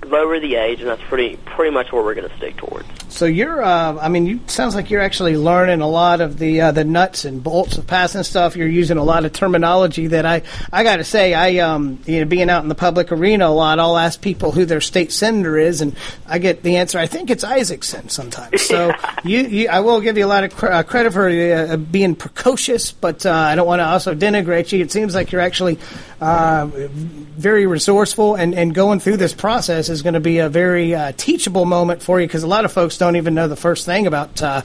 [0.06, 2.88] Lower the age, and that's pretty pretty much what we're going to stick towards.
[3.10, 6.62] So you're, uh, I mean, you sounds like you're actually learning a lot of the
[6.62, 8.56] uh, the nuts and bolts of passing stuff.
[8.56, 12.20] You're using a lot of terminology that I, I got to say, I, um, you
[12.20, 15.12] know, being out in the public arena a lot, I'll ask people who their state
[15.12, 15.96] senator is, and
[16.28, 17.00] I get the answer.
[17.00, 18.62] I think it's Isakson sometimes.
[18.62, 18.94] So
[19.24, 22.16] you, you, I will give you a lot of cr- uh, credit for uh, being
[22.16, 24.84] precocious, but uh, I don't want to also denigrate you.
[24.84, 25.80] It seems like you're actually
[26.22, 30.94] uh, very resourceful, and, and going through this process is going to be a very
[30.94, 33.86] uh, teachable moment for you because a lot of folks don't even know the first
[33.86, 34.62] thing about uh,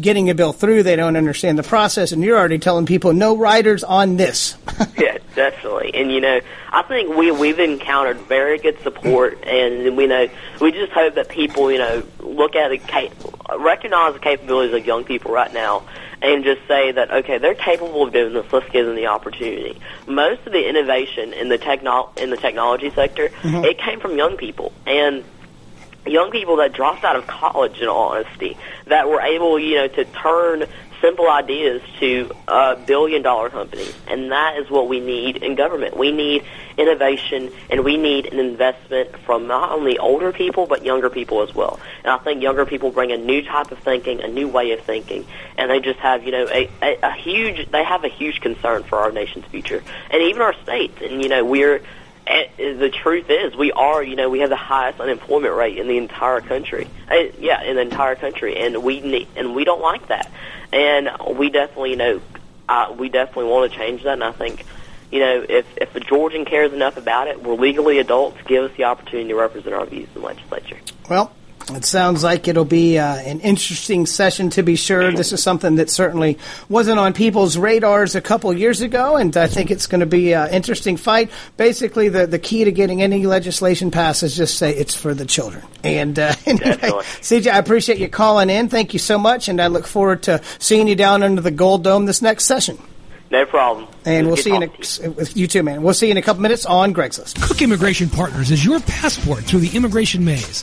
[0.00, 0.82] getting a bill through.
[0.84, 4.56] They don't understand the process, and you're already telling people no riders on this.
[4.98, 5.92] yeah, definitely.
[5.94, 6.40] And you know,
[6.72, 10.28] I think we we've encountered very good support, and we know
[10.60, 12.78] we just hope that people, you know, look at the
[13.58, 15.82] recognize the capabilities of young people right now,
[16.22, 18.46] and just say that okay, they're capable of doing this.
[18.52, 19.80] Let's give them the opportunity.
[20.06, 23.64] Most of the innovation in the techno in the technology sector, Mhm.
[23.64, 25.24] it came from young people, and
[26.06, 29.88] young people that dropped out of college in all honesty that were able you know
[29.88, 30.66] to turn
[31.00, 35.96] simple ideas to uh, billion dollar companies and that is what we need in government.
[35.96, 36.44] We need
[36.78, 41.54] innovation and we need an investment from not only older people but younger people as
[41.54, 41.78] well.
[42.02, 44.80] And i think younger people bring a new type of thinking a new way of
[44.80, 45.26] thinking.
[45.58, 48.82] And they just have you know a, a, a huge they have a huge concern
[48.84, 49.82] for our nation's future.
[50.10, 51.02] And even our states.
[51.02, 51.82] And you know we're
[52.26, 55.98] the truth is, we are, you know, we have the highest unemployment rate in the
[55.98, 56.88] entire country.
[57.10, 60.30] Uh, yeah, in the entire country, and we and we don't like that.
[60.72, 62.20] And we definitely, you know,
[62.68, 64.14] uh, we definitely want to change that.
[64.14, 64.64] And I think,
[65.10, 68.38] you know, if if a Georgian cares enough about it, we're legally adults.
[68.46, 70.78] Give us the opportunity to represent our views in the legislature.
[71.08, 71.32] Well,
[71.70, 75.12] it sounds like it'll be uh, an interesting session to be sure.
[75.12, 79.46] This is something that certainly wasn't on people's radars a couple years ago, and I
[79.46, 81.30] think it's going to be an interesting fight.
[81.56, 85.24] Basically, the, the key to getting any legislation passed is just say it's for the
[85.24, 85.64] children.
[85.82, 88.68] And uh, anyway, CJ, I appreciate you calling in.
[88.68, 91.84] Thank you so much, and I look forward to seeing you down under the Gold
[91.84, 92.78] Dome this next session.
[93.30, 93.88] No problem.
[94.04, 95.82] And we'll good see you in a, with you too, man.
[95.82, 97.40] We'll see you in a couple minutes on Greg's List.
[97.40, 100.62] Cook Immigration Partners is your passport through the immigration maze.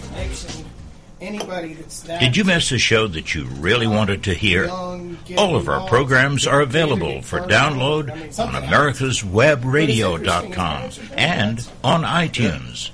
[1.21, 4.67] Anybody that's that Did you miss a show that you really wanted to hear?
[4.67, 12.89] All of our programs are available for download on americaswebradio.com and on iTunes.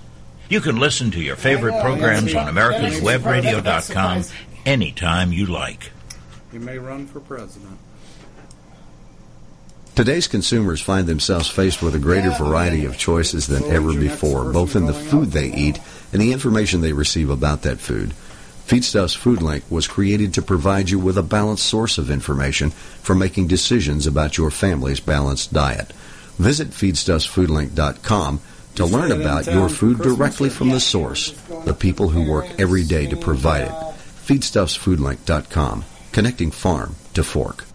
[0.50, 4.24] You can listen to your favorite programs on americaswebradio.com
[4.66, 5.94] anytime you like.
[6.52, 7.80] You may run for president.
[9.98, 14.76] Today's consumers find themselves faced with a greater variety of choices than ever before, both
[14.76, 15.80] in the food they eat
[16.14, 18.12] and the information they receive about that food.
[18.68, 23.16] Feedstuffs Food Link was created to provide you with a balanced source of information for
[23.16, 25.92] making decisions about your family's balanced diet.
[26.38, 28.40] Visit feedstuffsfoodlink.com
[28.76, 31.32] to learn about your food directly from the source,
[31.66, 33.72] the people who work every day to provide it.
[34.28, 37.67] Feedstuffsfoodlink.com, connecting farm to fork.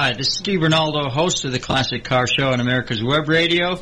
[0.00, 3.78] Hi, this is Steve Ronaldo, host of the Classic Car Show on America's Web Radio.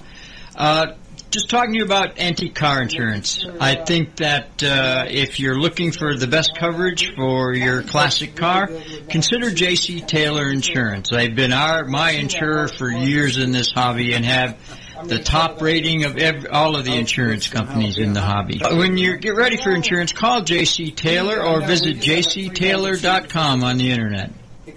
[0.57, 0.95] Uh,
[1.31, 3.47] just talking to you about antique car insurance.
[3.61, 8.69] I think that uh, if you're looking for the best coverage for your classic car,
[9.09, 10.01] consider J.C.
[10.01, 11.11] Taylor Insurance.
[11.11, 14.59] They've been our my insurer for years in this hobby and have
[15.05, 18.61] the top rating of every, all of the insurance companies in the hobby.
[18.61, 20.91] When you get ready for insurance, call J.C.
[20.91, 24.33] Taylor or visit jctaylor.com on the internet.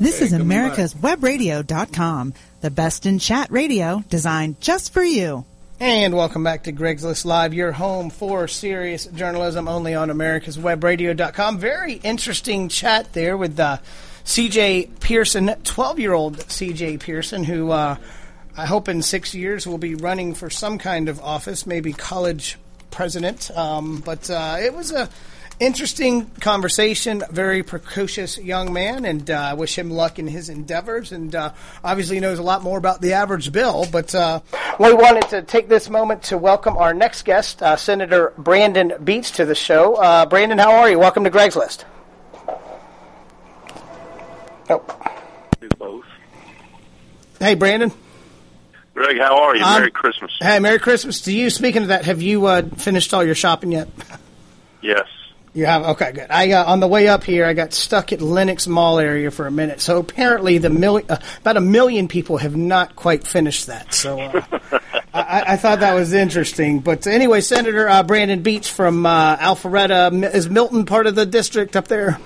[0.00, 5.44] This is America's Webradio.com, the best in chat radio designed just for you.
[5.80, 10.56] And welcome back to Greg's List Live, your home for serious journalism only on America's
[10.56, 11.58] Webradio.com.
[11.58, 13.78] Very interesting chat there with uh,
[14.24, 17.96] CJ Pearson, 12 year old CJ Pearson, who uh,
[18.56, 22.56] I hope in six years will be running for some kind of office, maybe college
[22.92, 23.50] president.
[23.50, 25.08] Um, but uh, it was a
[25.60, 27.22] interesting conversation.
[27.30, 31.12] Very precocious young man, and uh, I wish him luck in his endeavors.
[31.12, 33.86] And uh, obviously, he knows a lot more about the average bill.
[33.90, 34.40] But uh,
[34.78, 39.32] we wanted to take this moment to welcome our next guest, uh, Senator Brandon Beach,
[39.32, 39.94] to the show.
[39.94, 40.98] Uh, Brandon, how are you?
[40.98, 41.84] Welcome to Greg's List.
[44.70, 44.84] Oh.
[45.60, 46.04] Do both.
[47.38, 47.90] Hey, Brandon.
[48.94, 49.62] Greg, how are you?
[49.62, 50.32] Um, Merry Christmas.
[50.40, 51.50] Hey, Merry Christmas to you.
[51.50, 53.88] Speaking of that, have you uh, finished all your shopping yet?
[54.82, 55.06] Yes.
[55.58, 56.28] You have okay, good.
[56.30, 59.44] I uh, on the way up here, I got stuck at Lenox Mall area for
[59.48, 59.80] a minute.
[59.80, 63.92] So apparently, the mil- uh, about a million people have not quite finished that.
[63.92, 64.42] So uh,
[65.12, 66.78] I, I thought that was interesting.
[66.78, 71.74] But anyway, Senator uh, Brandon Beach from uh, Alpharetta is Milton part of the district
[71.74, 72.20] up there.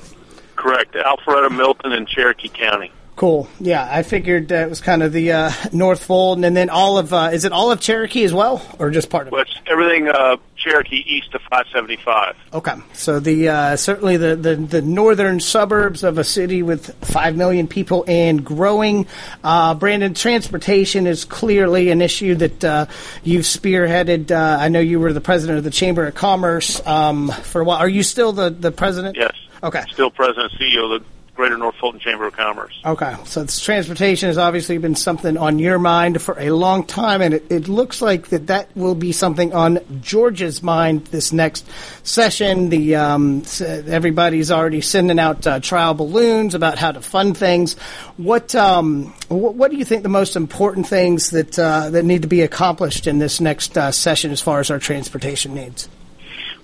[0.54, 0.92] Correct.
[0.92, 2.92] Alpharetta, Milton, and Cherokee County.
[3.22, 3.46] Cool.
[3.60, 7.12] Yeah, I figured that was kind of the uh, North Fulton, and then all of
[7.12, 9.32] uh, is it all of Cherokee as well, or just part of it?
[9.36, 12.34] Well, it's everything uh, Cherokee east of 575.
[12.52, 17.36] Okay, so the uh, certainly the, the, the northern suburbs of a city with five
[17.36, 19.06] million people and growing.
[19.44, 22.86] Uh, Brandon, transportation is clearly an issue that uh,
[23.22, 24.32] you've spearheaded.
[24.32, 27.64] Uh, I know you were the president of the Chamber of Commerce um, for a
[27.64, 27.78] while.
[27.78, 29.16] Are you still the the president?
[29.16, 29.36] Yes.
[29.62, 29.84] Okay.
[29.92, 31.06] Still president CEO of the
[31.42, 32.80] Greater North Fulton Chamber of Commerce.
[32.84, 37.20] Okay, so this transportation has obviously been something on your mind for a long time,
[37.20, 41.66] and it, it looks like that that will be something on Georgia's mind this next
[42.04, 42.68] session.
[42.68, 47.74] The um, everybody's already sending out uh, trial balloons about how to fund things.
[48.18, 52.22] What um, what, what do you think the most important things that uh, that need
[52.22, 55.88] to be accomplished in this next uh, session as far as our transportation needs?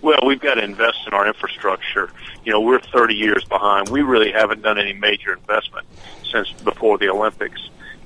[0.03, 2.11] Well, we've got to invest in our infrastructure.
[2.45, 3.89] You know, we're 30 years behind.
[3.89, 5.87] We really haven't done any major investment
[6.31, 7.61] since before the Olympics,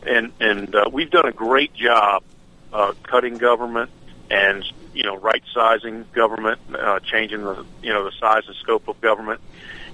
[0.06, 2.22] and and uh, we've done a great job
[2.72, 3.90] uh, cutting government
[4.30, 4.64] and
[4.94, 9.00] you know right sizing government, uh, changing the you know the size and scope of
[9.00, 9.40] government,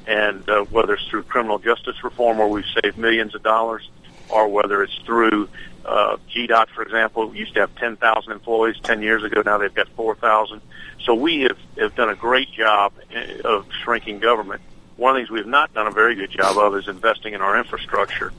[0.07, 3.89] and uh, whether it's through criminal justice reform where we've saved millions of dollars,
[4.29, 5.49] or whether it's through
[5.85, 9.43] uh, GDOT, for example, used to have 10,000 employees 10 years ago.
[9.45, 10.61] Now they've got 4,000.
[11.05, 14.61] So we have, have done a great job eh, of shrinking government.
[14.97, 17.35] One of the things we have not done a very good job of is investing
[17.35, 18.33] in our infrastructure.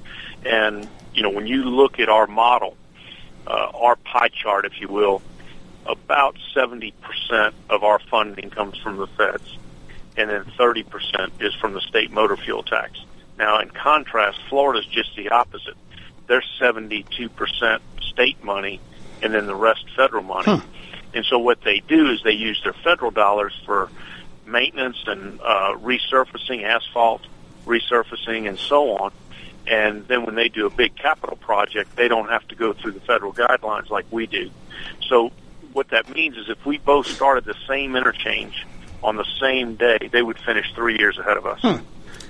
[0.46, 2.76] And, you know, when you look at our model,
[3.48, 5.22] uh, our pie chart, if you will,
[5.86, 6.94] about 70%
[7.70, 9.58] of our funding comes from the feds,
[10.18, 13.00] and then 30% is from the state motor fuel tax.
[13.38, 15.78] Now, in contrast, Florida's just the opposite.
[16.30, 18.80] They're 72% state money,
[19.22, 20.62] and then the rest federal money.
[21.14, 23.90] And so what they do is they use their federal dollars for
[24.46, 27.24] maintenance and uh, resurfacing, asphalt
[27.66, 29.12] resurfacing, and so on.
[29.66, 32.92] And then when they do a big capital project, they don't have to go through
[32.92, 34.52] the federal guidelines like we do.
[35.08, 35.32] So
[35.74, 38.68] what that means is if we both started the same interchange
[39.04, 41.60] on the same day, they would finish three years ahead of us.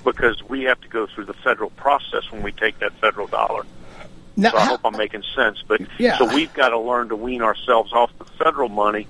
[0.05, 3.65] Because we have to go through the federal process when we take that federal dollar.
[4.39, 5.61] Now, so I hope I'm making sense.
[5.67, 6.17] But Yeah.
[6.17, 9.07] so we've got to learn to wean ourselves off the federal money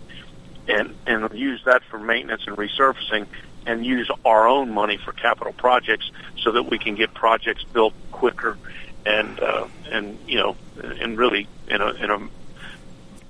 [0.67, 3.27] and and use that for maintenance and resurfacing,
[3.65, 6.11] and use our own money for capital projects
[6.43, 8.57] so that we can get projects built quicker
[9.05, 10.55] and uh, and you know
[10.99, 12.19] and really in a in a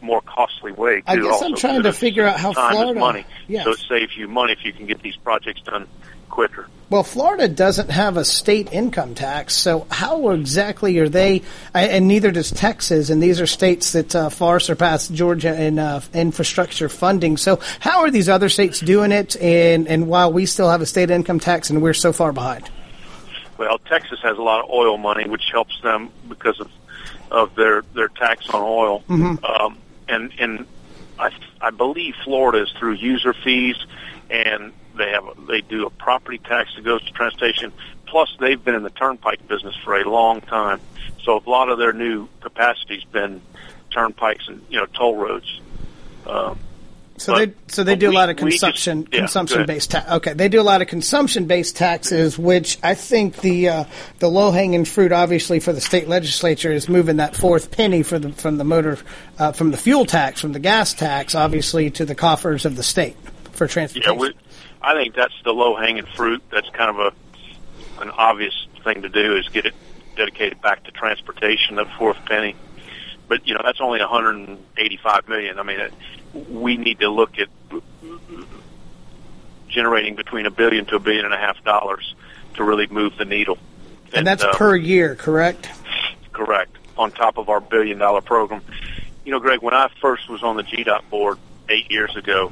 [0.01, 1.03] more costly way.
[1.07, 2.99] I guess I'm trying to figure out how Florida.
[2.99, 3.65] money, Yes.
[3.65, 5.87] so it saves you money if you can get these projects done
[6.29, 6.67] quicker.
[6.89, 11.43] Well, Florida doesn't have a state income tax, so how exactly are they?
[11.75, 16.01] And neither does Texas, and these are states that uh, far surpass Georgia in uh,
[16.15, 17.37] infrastructure funding.
[17.37, 19.35] So, how are these other states doing it?
[19.39, 22.69] And and while we still have a state income tax, and we're so far behind.
[23.59, 26.71] Well, Texas has a lot of oil money, which helps them because of
[27.29, 29.03] of their their tax on oil.
[29.07, 29.43] Mhm.
[29.47, 29.77] Um,
[30.09, 30.65] and and
[31.17, 31.31] I
[31.61, 33.77] I believe Florida is through user fees,
[34.29, 37.71] and they have they do a property tax that goes to transportation.
[38.05, 40.81] Plus, they've been in the turnpike business for a long time,
[41.23, 43.41] so a lot of their new capacity's been
[43.91, 45.61] turnpikes and you know toll roads.
[46.25, 46.59] Um,
[47.19, 50.05] So but- they so they do a lot of we just- yeah, consumption based ta-
[50.17, 53.83] okay they do a lot of consumption based taxes which I think the uh,
[54.19, 58.19] the low hanging fruit obviously for the state legislature is moving that fourth penny for
[58.19, 58.97] the from the motor
[59.37, 62.83] uh, from the fuel tax from the gas tax obviously to the coffers of the
[62.83, 63.17] state
[63.51, 64.17] for Yeah, transportation.
[64.17, 64.33] we,
[64.81, 66.41] I think that's the low hanging fruit.
[66.49, 68.53] That's kind of a an obvious
[68.85, 69.73] thing to do is get it
[70.15, 72.55] dedicated back to transportation, the fourth penny.
[73.27, 75.59] But you know that's only 185 million.
[75.59, 75.93] I mean, it,
[76.33, 77.47] we need to look at
[79.67, 82.15] generating between a billion to a billion and a half dollars
[82.55, 83.57] to really move the needle.
[84.13, 85.69] and that's uh, per year, correct?
[86.33, 86.75] Correct.
[86.97, 88.61] On top of our billion dollar program.
[89.25, 91.37] You know, Greg, when I first was on the GDOT board
[91.69, 92.51] eight years ago,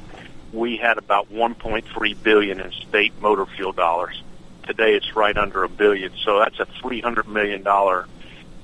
[0.52, 4.22] we had about 1.3 billion in state motor fuel dollars.
[4.66, 6.12] Today it's right under a billion.
[6.24, 8.06] So that's a 300 million dollar,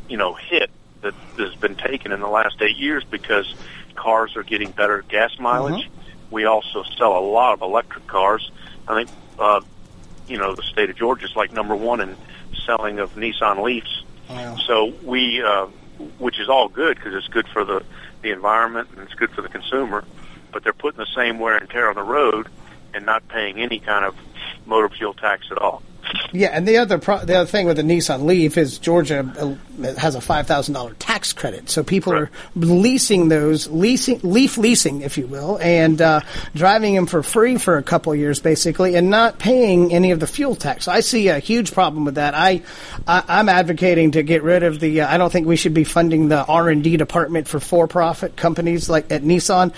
[0.08, 0.70] you know, hit
[1.02, 3.52] that has been taken in the last eight years because
[3.94, 5.88] cars are getting better gas mileage.
[6.30, 8.50] We also sell a lot of electric cars.
[8.88, 9.60] I think, uh,
[10.28, 12.16] you know, the state of Georgia is like number one in
[12.66, 14.02] selling of Nissan Leafs.
[14.66, 15.66] So we, uh,
[16.18, 17.82] which is all good because it's good for the
[18.22, 20.02] the environment and it's good for the consumer.
[20.50, 22.48] But they're putting the same wear and tear on the road
[22.94, 24.14] and not paying any kind of
[24.66, 25.82] motor fuel tax at all.
[26.32, 29.94] Yeah, and the other pro- the other thing with the Nissan Leaf is Georgia uh,
[29.94, 35.02] has a five thousand dollar tax credit, so people are leasing those leasing Leaf leasing,
[35.02, 36.20] if you will, and uh,
[36.54, 40.26] driving them for free for a couple years, basically, and not paying any of the
[40.26, 40.88] fuel tax.
[40.88, 42.34] I see a huge problem with that.
[42.34, 42.62] I,
[43.06, 45.02] I I'm advocating to get rid of the.
[45.02, 47.86] Uh, I don't think we should be funding the R and D department for for
[47.86, 49.72] profit companies like at Nissan.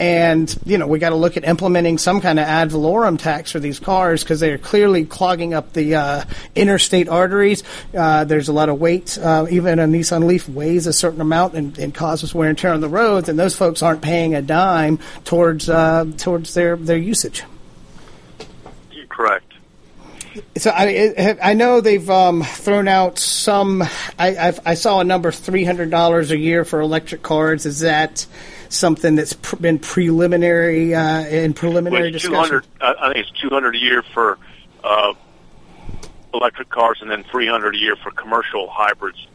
[0.00, 3.52] And, you know, we got to look at implementing some kind of ad valorem tax
[3.52, 6.24] for these cars because they are clearly clogging up the uh,
[6.54, 7.62] interstate arteries.
[7.94, 9.18] Uh, there's a lot of weight.
[9.18, 12.72] Uh, even a Nissan Leaf weighs a certain amount and, and causes wear and tear
[12.72, 16.96] on the roads, and those folks aren't paying a dime towards uh, towards their, their
[16.96, 17.44] usage.
[19.10, 19.52] Correct.
[20.56, 23.82] So I, I know they've um, thrown out some.
[24.18, 27.66] I, I've, I saw a number three hundred dollars a year for electric cars.
[27.66, 28.26] Is that
[28.70, 32.62] something that's pr- been preliminary uh, in preliminary Well, discussion?
[32.62, 34.38] 200, uh, I think it's 200 a year for
[34.82, 35.12] uh,
[36.32, 39.26] electric cars and then 300 a year for commercial hybrids.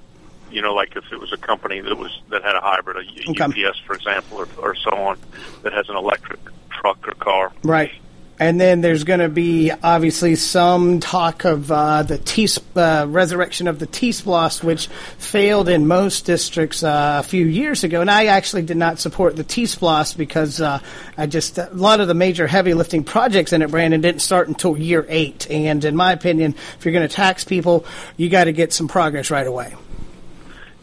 [0.52, 3.30] You know, like if it was a company that was that had a hybrid, a
[3.32, 3.66] Okay.
[3.68, 5.18] UPS, for example, or, or so on,
[5.64, 7.52] that has an electric truck or car.
[7.64, 7.92] Right.
[8.38, 13.70] And then there's going to be obviously some talk of uh, the T uh, resurrection
[13.70, 18.02] of the T-SPLOST, which failed in most districts uh, a few years ago.
[18.02, 20.80] And I actually did not support the T-SPLOST because uh,
[21.18, 24.50] I just a lot of the major heavy lifting projects in it, Brandon, didn't start
[24.50, 25.50] until year eight.
[25.50, 27.86] And in my opinion, if you're going to tax people,
[28.18, 29.76] you got to get some progress right away.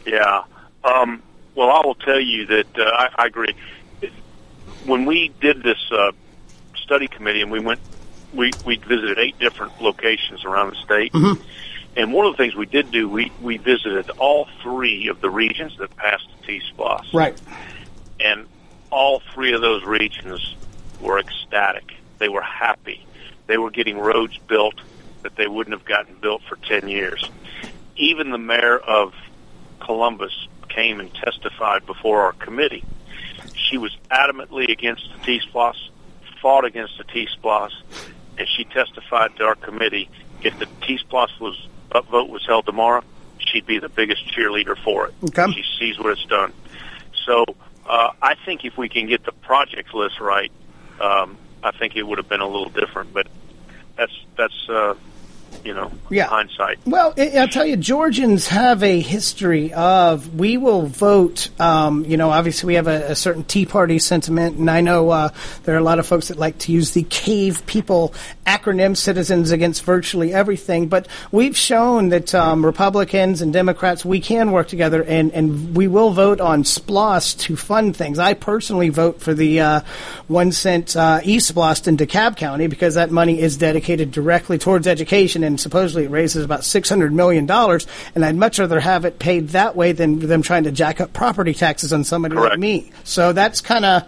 [0.07, 0.43] Yeah.
[0.83, 1.21] Um,
[1.53, 3.55] well, I will tell you that uh, I, I agree.
[4.85, 6.11] When we did this uh,
[6.83, 7.79] study committee and we went,
[8.33, 11.13] we, we visited eight different locations around the state.
[11.13, 11.41] Mm-hmm.
[11.95, 15.29] And one of the things we did do, we, we visited all three of the
[15.29, 17.13] regions that passed the T-SPLOS.
[17.13, 17.39] Right.
[18.19, 18.47] And
[18.89, 20.55] all three of those regions
[21.01, 21.93] were ecstatic.
[22.17, 23.05] They were happy.
[23.47, 24.75] They were getting roads built
[25.21, 27.29] that they wouldn't have gotten built for 10 years.
[27.95, 29.13] Even the mayor of
[29.79, 32.83] Columbus came and testified before our committee.
[33.55, 35.89] She was adamantly against the T-SPLOS,
[36.43, 37.71] fought against the T-SPLOS,
[38.37, 40.09] and she testified to our committee
[40.43, 43.01] if the T-SPLOS was upvote was held tomorrow,
[43.39, 45.13] she'd be the biggest cheerleader for it.
[45.23, 45.51] Okay.
[45.53, 46.51] She sees what it's done.
[47.25, 47.45] So
[47.87, 50.51] uh, I think if we can get the project list right,
[50.99, 53.13] um, I think it would have been a little different.
[53.13, 53.27] But
[53.95, 54.95] that's that's uh,
[55.63, 56.27] you know, Yeah.
[56.27, 56.79] hindsight.
[56.85, 61.49] Well, I- I'll tell you, Georgians have a history of we will vote.
[61.59, 65.09] Um, you know, obviously we have a, a certain Tea Party sentiment, and I know
[65.09, 65.29] uh,
[65.63, 68.13] there are a lot of folks that like to use the CAVE people
[68.45, 70.87] acronym, Citizens Against Virtually Everything.
[70.87, 75.87] But we've shown that um, Republicans and Democrats we can work together, and and we
[75.87, 78.19] will vote on SPLOS to fund things.
[78.19, 79.81] I personally vote for the uh,
[80.27, 85.43] one cent uh, e-SPLOS in DeKalb County because that money is dedicated directly towards education,
[85.43, 87.87] and supposedly it raises about six hundred million dollars.
[88.15, 91.13] And I'd much rather have it paid that way than them trying to jack up
[91.13, 92.91] property taxes on somebody like me.
[93.03, 94.03] So that's kind of.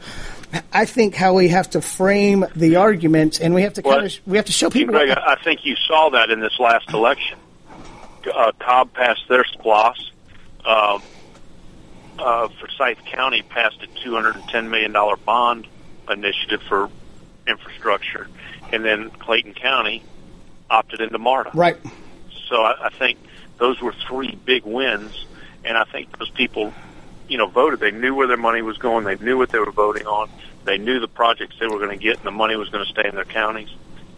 [0.72, 4.14] I think how we have to frame the argument, and we have to kind of
[4.26, 4.94] we have to show people.
[4.94, 7.38] Greg, I I think you saw that in this last election.
[8.34, 10.12] Uh, Cobb passed their SPLOS.
[10.64, 11.00] Uh,
[12.18, 14.94] uh, Forsyth County passed a $210 million
[15.26, 15.68] bond
[16.10, 16.90] initiative for
[17.48, 18.28] infrastructure.
[18.72, 20.04] And then Clayton County
[20.70, 21.52] opted into MARTA.
[21.54, 21.78] Right.
[22.48, 23.20] So I, I think
[23.58, 25.26] those were three big wins.
[25.64, 26.74] And I think those people,
[27.28, 27.80] you know, voted.
[27.80, 29.04] They knew where their money was going.
[29.06, 30.30] They knew what they were voting on.
[30.64, 32.92] They knew the projects they were going to get and the money was going to
[32.92, 33.70] stay in their counties.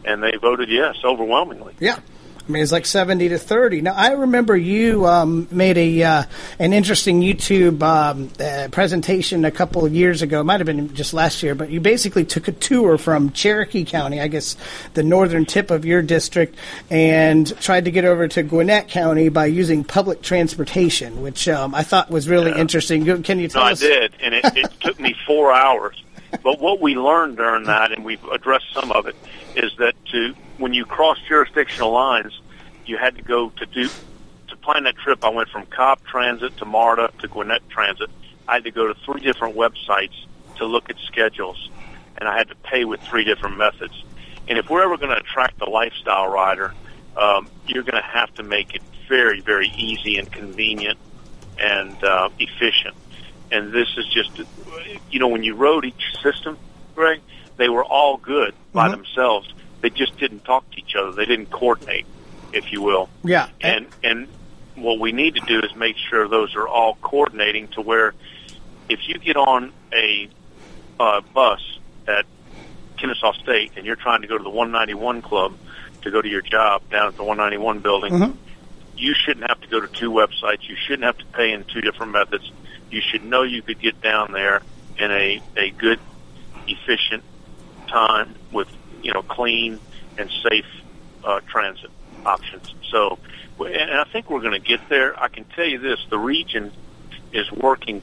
[0.04, 1.76] And they voted yes overwhelmingly.
[1.80, 2.00] Yeah.
[2.48, 3.82] I mean, it's like seventy to thirty.
[3.82, 6.24] Now, I remember you um, made a uh,
[6.60, 10.42] an interesting YouTube um, uh, presentation a couple of years ago.
[10.42, 13.84] It might have been just last year, but you basically took a tour from Cherokee
[13.84, 14.56] County, I guess
[14.94, 16.56] the northern tip of your district,
[16.90, 21.84] and tried to get over to Gwinnett County by using public transportation, which um, I
[21.84, 23.04] thought was really interesting.
[23.24, 26.02] Can you No, tell I did, and it, it took me four hours.
[26.44, 29.16] But what we learned during that, and we've addressed some of it,
[29.56, 32.40] is that to when you cross jurisdictional lines,
[32.86, 33.90] you had to go to do
[34.48, 35.24] to plan that trip.
[35.24, 38.10] I went from Cobb Transit to MARTA to Gwinnett Transit.
[38.48, 40.14] I had to go to three different websites
[40.58, 41.70] to look at schedules,
[42.18, 44.04] and I had to pay with three different methods.
[44.48, 46.74] And if we're ever going to attract the lifestyle rider,
[47.18, 50.98] um, you're going to have to make it very, very easy and convenient
[51.60, 52.96] and uh, efficient.
[53.52, 54.32] And this is just,
[55.12, 56.58] you know, when you wrote each system,
[56.96, 57.22] Greg,
[57.58, 59.54] they were all good by themselves.
[59.88, 61.14] They just didn't talk to each other.
[61.14, 62.06] They didn't coordinate,
[62.52, 63.08] if you will.
[63.24, 63.48] Yeah.
[63.62, 64.28] And and
[64.76, 68.14] what we need to do is make sure those are all coordinating to where
[68.90, 70.28] if you get on a
[71.00, 71.62] uh, bus
[72.06, 72.26] at
[72.98, 75.54] Kennesaw State and you're trying to go to the 191 club
[76.02, 78.36] to go to your job down at the 191 building, Mhm.
[78.98, 80.68] you shouldn't have to go to two websites.
[80.68, 82.52] You shouldn't have to pay in two different methods.
[82.92, 84.62] You should know you could get down there
[84.98, 86.00] in a, a good,
[86.68, 87.24] efficient
[87.88, 88.68] time with,
[89.02, 89.80] you know, clean
[90.18, 90.66] and safe
[91.24, 91.92] uh, transit
[92.26, 92.74] options.
[92.90, 93.20] So,
[93.60, 95.20] and I think we're going to get there.
[95.20, 96.72] I can tell you this, the region
[97.32, 98.02] is working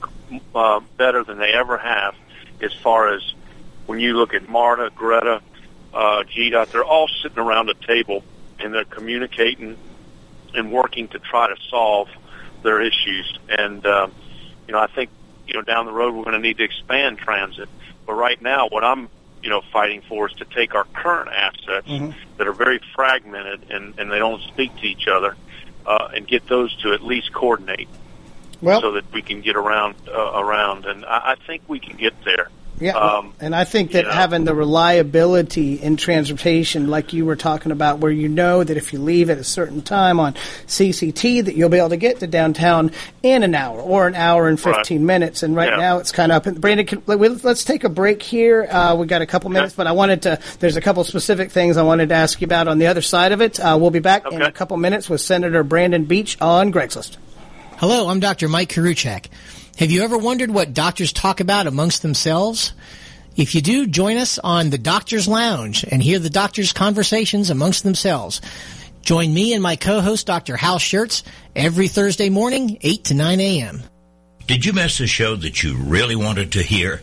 [0.55, 2.15] uh, better than they ever have
[2.61, 3.35] as far as
[3.87, 5.41] when you look at MARTA, GRTA,
[5.93, 8.25] uh, GDOT, they're all sitting around a table
[8.59, 9.77] and they're communicating
[10.55, 12.09] and working to try to solve
[12.63, 13.39] their issues.
[13.49, 14.13] And, um,
[14.67, 15.11] you know, I think,
[15.47, 17.69] you know, down the road we're going to need to expand transit.
[18.07, 19.09] But right now, what I'm,
[19.45, 21.87] you know, fighting for is to take our current assets
[22.39, 25.37] that are very fragmented and, and they don't speak to each other
[25.87, 27.89] uh, and get those to at least coordinate
[28.63, 30.87] Well- so that we can get around uh, around.
[30.87, 32.49] And I, I think we can get there.
[32.81, 34.15] Yeah, Um, and I think that you know.
[34.15, 38.93] having the reliability in transportation, like you were talking about, where you know that if
[38.93, 40.35] you leave at a certain time on
[40.67, 42.91] CCT, that you'll be able to get to downtown
[43.23, 44.75] in an hour or an hour and Right.
[44.77, 45.45] fifteen minutes.
[45.45, 45.77] And right Yeah.
[45.77, 46.55] now, it's kind of up.
[46.57, 48.67] Brandon, can, let- we'll- let's take a break here.
[48.69, 50.39] Uh, we got a couple minutes, but I wanted to.
[50.59, 53.31] There's a couple specific things I wanted to ask you about on the other side
[53.31, 53.61] of it.
[53.61, 57.19] Uh, we'll be back in a couple minutes with Senator Brandon Beach on Greg's List.
[57.77, 58.49] Hello, I'm Dr.
[58.49, 59.27] Mike Karuchak.
[59.79, 62.73] Have you ever wondered what doctors talk about amongst themselves?
[63.37, 67.83] If you do, join us on the Doctor's Lounge and hear the doctors' conversations amongst
[67.83, 68.41] themselves.
[69.03, 70.57] Join me and my co-host, Dr.
[70.57, 71.25] Hal Schertz,
[71.57, 73.83] every Thursday morning, 8 to 9 a.m.
[74.47, 77.03] Did you miss a show that you really wanted to hear?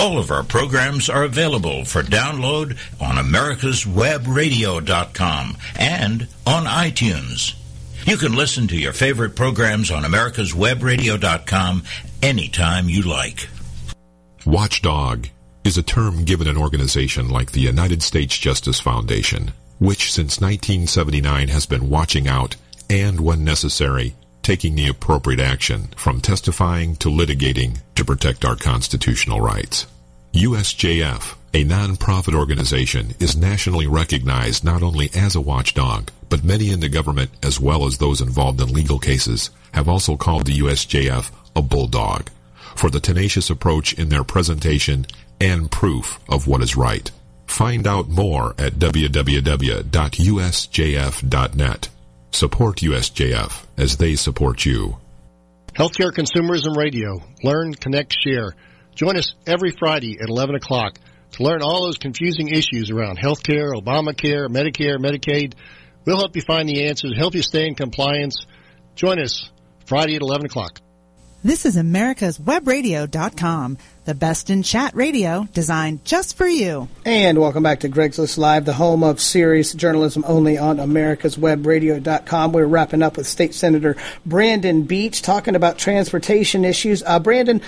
[0.00, 7.54] All of our programs are available for download on americaswebradio.com and on iTunes.
[8.08, 11.82] You can listen to your favorite programs on americaswebradio.com
[12.22, 13.50] anytime you like.
[14.46, 15.28] Watchdog
[15.62, 21.48] is a term given an organization like the United States Justice Foundation, which since 1979
[21.48, 22.56] has been watching out
[22.88, 29.42] and, when necessary, taking the appropriate action from testifying to litigating to protect our constitutional
[29.42, 29.86] rights.
[30.32, 36.80] USJF, a nonprofit organization, is nationally recognized not only as a watchdog, but many in
[36.80, 41.30] the government as well as those involved in legal cases have also called the USJF
[41.54, 42.30] a bulldog
[42.74, 45.06] for the tenacious approach in their presentation
[45.40, 47.10] and proof of what is right.
[47.46, 49.88] Find out more at www.usjf.net.
[52.30, 54.98] Support USJF as they support you.
[55.72, 57.22] Healthcare Consumerism Radio.
[57.42, 58.54] Learn, connect, share.
[58.94, 60.98] Join us every Friday at 11 o'clock
[61.32, 65.54] to learn all those confusing issues around healthcare, Obamacare, Medicare, Medicaid.
[66.04, 68.46] We'll help you find the answers, help you stay in compliance.
[68.94, 69.50] Join us
[69.86, 70.80] Friday at 11 o'clock.
[71.44, 76.88] This is America's Webradio.com, the best in chat radio designed just for you.
[77.04, 82.52] And welcome back to Greg's List Live, the home of serious journalism only on americaswebradio.com.
[82.52, 83.96] We're wrapping up with State Senator
[84.26, 87.04] Brandon Beach talking about transportation issues.
[87.06, 87.62] Uh, Brandon,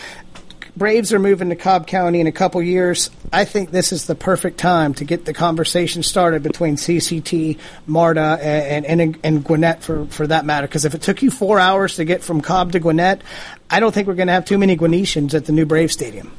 [0.76, 3.10] Braves are moving to Cobb County in a couple years.
[3.32, 8.38] I think this is the perfect time to get the conversation started between CCT, MARTA,
[8.40, 10.66] and, and, and Gwinnett for, for that matter.
[10.66, 13.22] Because if it took you four hours to get from Cobb to Gwinnett,
[13.68, 16.32] I don't think we're going to have too many Gwinnetians at the new Brave Stadium.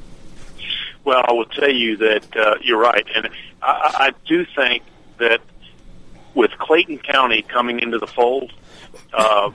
[1.03, 3.27] Well, I will tell you that uh, you're right, and
[3.61, 4.83] I, I do think
[5.17, 5.41] that
[6.35, 8.53] with Clayton County coming into the fold,
[9.13, 9.51] uh,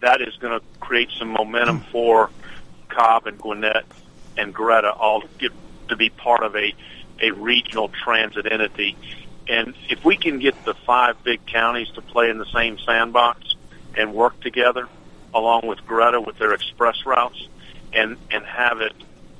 [0.00, 2.30] that is going to create some momentum for
[2.88, 3.84] Cobb and Gwinnett
[4.36, 5.52] and GRTA all get
[5.88, 6.74] to be part of a,
[7.20, 8.96] a regional transit entity.
[9.48, 13.54] And if we can get the five big counties to play in the same sandbox
[13.94, 14.88] and work together,
[15.32, 17.48] along with GRTA with their express routes,
[17.92, 18.92] and and have it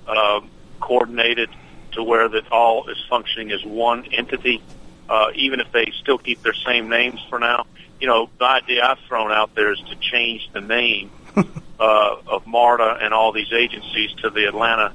[0.07, 0.41] uh,
[0.81, 1.51] coordinated
[1.93, 4.63] to where that all is functioning as one entity,
[5.09, 7.67] uh, even if they still keep their same names for now.
[8.01, 11.11] You know, the idea I've thrown out there is to change the name
[11.81, 14.93] uh, of MARTA and all these agencies to the Atlanta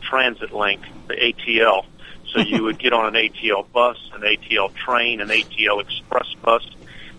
[0.00, 1.84] Transit Link, the ATL.
[2.32, 6.66] So you would get on an ATL bus, an ATL train, an ATL express bus.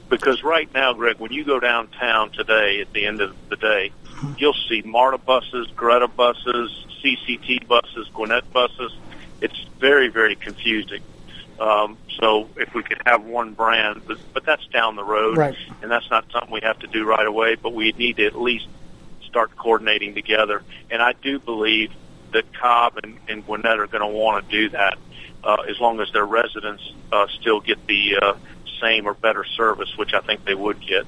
[0.10, 3.92] Because right now, Greg, when you go downtown today at the end of the day,
[4.38, 8.96] you'll see MARTA buses, GRTA buses, CCT buses, Gwinnett buses.
[9.42, 11.02] It's very, very confusing.
[11.60, 15.56] Um, so if we could have one brand, but, but that's down the road, Right.
[15.82, 17.56] and that's not something we have to do right away.
[17.56, 18.68] But we need to at least
[19.28, 20.64] start coordinating together.
[20.90, 21.92] And I do believe
[22.32, 24.98] that Cobb and, and Gwinnett are going to want to do that
[25.44, 28.34] uh, as long as their residents uh, still get the uh,
[28.82, 31.06] same or better service, which I think they would get.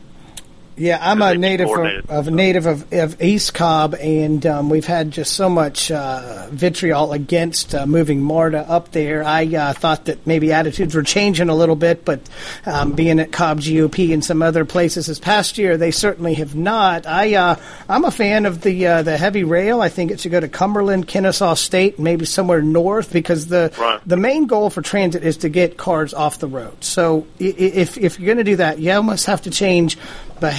[0.77, 5.09] Yeah, I'm a native of, of native of, of East Cobb, and um, we've had
[5.09, 9.23] just so much uh, vitriol against uh, moving MARTA up there.
[9.23, 12.19] I uh, thought that maybe attitudes were changing a little bit, but
[12.65, 16.55] um, being at Cobb GOP and some other places this past year, they certainly have
[16.55, 17.07] not.
[17.07, 17.55] I uh,
[17.87, 19.79] I'm a fan of the uh, the heavy rail.
[19.79, 24.17] I think it should go to Cumberland, Kennesaw State, maybe somewhere north, because the the
[24.17, 26.83] main goal for transit is to get cars off the road.
[26.83, 29.97] So if if you're going to do that, you almost have to change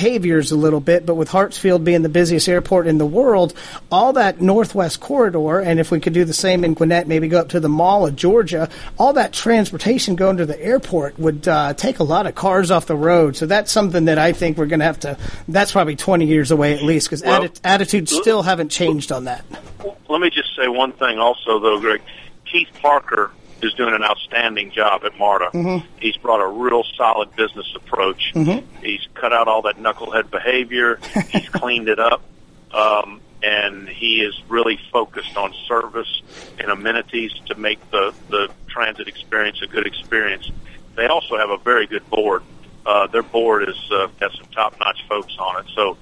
[0.06, 3.52] behaviors a little bit, but with Hartsfield being the busiest airport in the world,
[3.90, 7.40] all that northwest corridor, and if we could do the same in Gwinnett, maybe go
[7.40, 11.74] up to the Mall of Georgia, all that transportation going to the airport would uh,
[11.74, 13.34] take a lot of cars off the road.
[13.34, 15.18] So that's something that I think we're going to have to.
[15.48, 19.44] That's probably 20 years away at least, because Well- attitudes still haven't changed on that.
[20.08, 22.00] Let me just say one thing also, though, Greg.
[22.44, 23.32] Keith Parker
[23.62, 25.50] is doing an outstanding job at MARTA.
[25.54, 25.82] Mhm.
[26.00, 28.32] He's brought a real solid business approach.
[28.34, 28.62] Mhm.
[28.82, 30.98] He's cut out all that knucklehead behavior.
[31.30, 32.22] He's cleaned it up.
[32.72, 36.22] Um, and he is really focused on service
[36.58, 40.50] and amenities to make the, the transit experience a good experience.
[40.94, 42.42] They also have a very good board.
[42.84, 45.66] Uh, their board is uh, got some top-notch folks on it.
[45.74, 45.96] So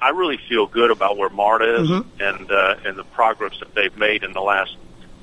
[0.00, 2.04] I- really feel good about where MARTA is Mhm.
[2.20, 4.76] and uh, and the progress that they've made in the last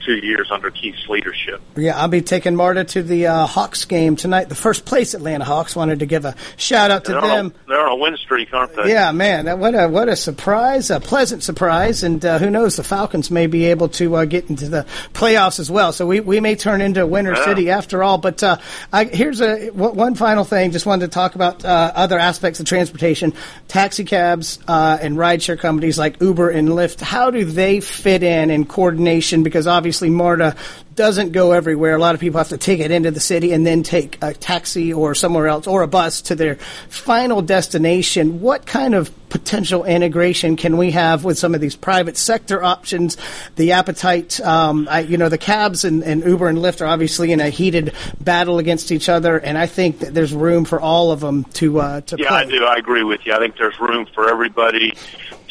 [0.05, 1.61] two years under Keith's leadership.
[1.75, 4.49] Yeah, I'll be taking Marta to the uh, Hawks game tonight.
[4.49, 7.53] The first place Atlanta Hawks wanted to give a shout out to they're, them.
[7.65, 8.89] A, they're on a win streak, aren't they?
[8.89, 12.83] Yeah, man, what a what a surprise, a pleasant surprise, and uh, who knows, the
[12.83, 15.93] Falcons may be able to uh, get into the playoffs as well.
[15.93, 17.45] So we, we may turn into Winter Yeah.
[17.45, 18.17] City after all.
[18.17, 18.57] But uh,
[18.91, 20.71] I, here's a w- one final thing.
[20.71, 23.33] Just wanted to talk about uh, other aspects of transportation,
[23.67, 27.01] taxi cabs uh, and rideshare companies like Uber and Lyft.
[27.01, 29.43] How do they fit in in coordination?
[29.43, 30.55] Because obviously MARTA
[30.95, 31.95] doesn't go everywhere.
[31.95, 34.33] A lot of people have to take it into the city and then take a
[34.33, 36.55] taxi or somewhere else or a bus to their
[36.89, 38.41] final destination.
[38.41, 43.17] What kind of potential integration can we have with some of these private sector options?
[43.55, 47.31] The appetite, um, I, you know, the cabs and, and Uber and Lyft are obviously
[47.31, 51.11] in a heated battle against each other, and I think that there's room for all
[51.11, 52.37] of them to uh, to yeah, play.
[52.37, 52.65] I do.
[52.65, 53.33] I agree with you.
[53.33, 54.93] I think there's room for everybody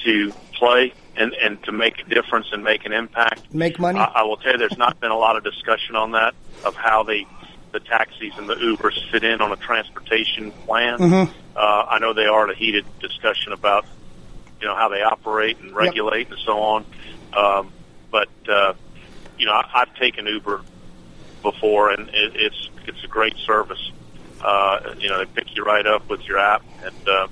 [0.04, 3.52] to play and, and to make a difference and make an impact.
[3.54, 3.98] Make money.
[4.00, 6.74] I, I will tell you, there's not been a lot of discussion on that of
[6.74, 7.24] how the
[7.72, 10.98] the taxis and the Ubers fit in on a transportation plan.
[10.98, 11.30] Mhm.
[11.54, 13.84] Uh, I know they are in a heated discussion about
[14.60, 16.84] you know how they operate and regulate and so on.
[17.32, 17.72] Um,
[18.10, 18.72] but uh,
[19.38, 20.62] you know, I, I've taken Uber
[21.42, 23.92] before, and it, it's it's a great service.
[24.40, 27.28] Uh, you know, they pick you right up with your app, and uh,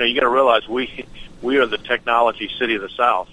[0.00, 1.04] you know you got to realize we
[1.42, 3.28] we are the technology city of the South,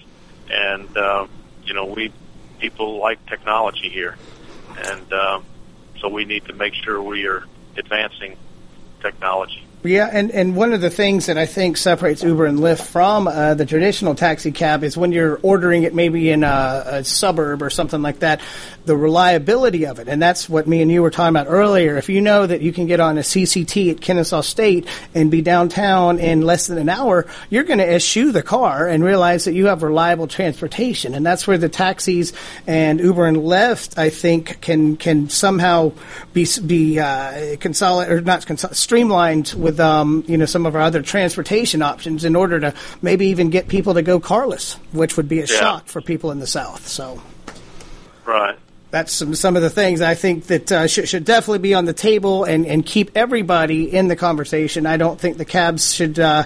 [0.51, 1.27] and uh,
[1.63, 2.11] you know we
[2.59, 4.17] people like technology here,
[4.77, 5.45] and um,
[5.99, 7.45] so we need to make sure we are
[7.77, 8.35] advancing
[9.01, 9.66] technology.
[9.83, 13.27] Yeah, and, and one of the things that I think separates Uber and Lyft from
[13.27, 17.61] uh, the traditional taxi cab is when you're ordering it maybe in a, a, suburb
[17.61, 18.41] or something like that,
[18.85, 20.07] the reliability of it.
[20.07, 21.95] And that's what me and you were talking about earlier.
[21.95, 25.43] If you know that you can get on a CCT at Kennesaw State and be
[25.43, 29.53] downtown in less than an hour, you're going to eschew the car and realize that
[29.53, 31.13] you have reliable transportation.
[31.13, 32.33] And that's where the taxis
[32.65, 35.91] and Uber and Lyft, I think, can can somehow
[36.33, 40.81] be be uh, consolidated or not consol- streamlined with um, you know some of our
[40.81, 45.27] other transportation options in order to maybe even get people to go carless, which would
[45.27, 45.59] be a Yeah.
[45.59, 46.87] shock for people in the South.
[46.87, 47.21] So
[48.25, 48.55] Right.
[48.91, 51.83] that's some some of the things I think that uh, should, should definitely be on
[51.83, 54.85] the table and, and keep everybody in the conversation.
[54.85, 56.43] I don't think the cabs should, uh,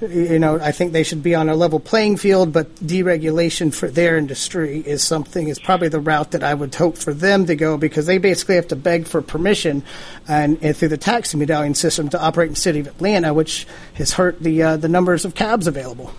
[0.00, 2.52] you know, I think they should be on a level playing field.
[2.52, 6.98] But deregulation for their industry is something is probably the route that I would hope
[6.98, 9.82] for them to go because they basically have to beg for permission
[10.28, 13.66] and, and through the taxi medallion system to operate in the city of Atlanta, which
[13.94, 16.12] has hurt the uh, the numbers of cabs available.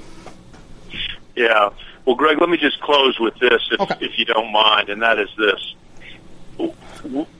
[1.35, 1.69] Yeah.
[2.05, 5.17] Well, Greg, let me just close with this, if, if you don't mind, and that
[5.17, 5.75] is this: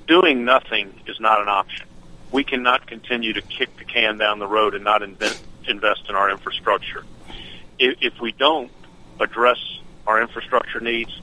[0.08, 1.86] doing nothing is not an option.
[2.32, 6.16] We cannot continue to kick the can down the road and not invent, invest in
[6.16, 7.04] our infrastructure.
[7.80, 8.72] If, if we don't
[9.20, 9.58] address
[10.08, 11.20] our infrastructure needs,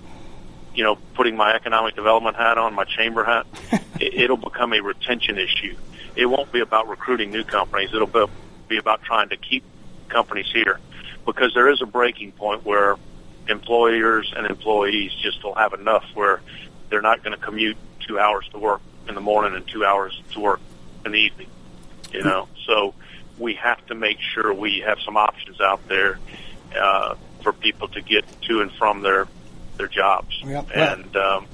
[0.74, 3.46] you know, putting my economic development hat on, my chamber hat,
[4.00, 5.76] it, it'll become a retention issue.
[6.16, 7.90] It won't be about recruiting new companies.
[7.94, 8.24] It'll be,
[8.68, 9.64] be about trying to keep
[10.08, 10.78] companies here
[11.24, 12.96] because there is a breaking point where
[13.48, 16.40] employers and employees just will have enough where
[16.90, 17.76] they're not going to commute
[18.06, 20.60] two hours to work in the morning and two hours to work
[21.04, 21.48] in the evening.
[22.12, 22.28] You hmm.
[22.28, 22.94] know, so
[23.38, 26.18] we have to make sure we have some options out there
[26.78, 29.26] uh, for people to get to and from their
[29.76, 30.40] their jobs.
[30.44, 30.68] Yep.
[30.74, 31.46] And um,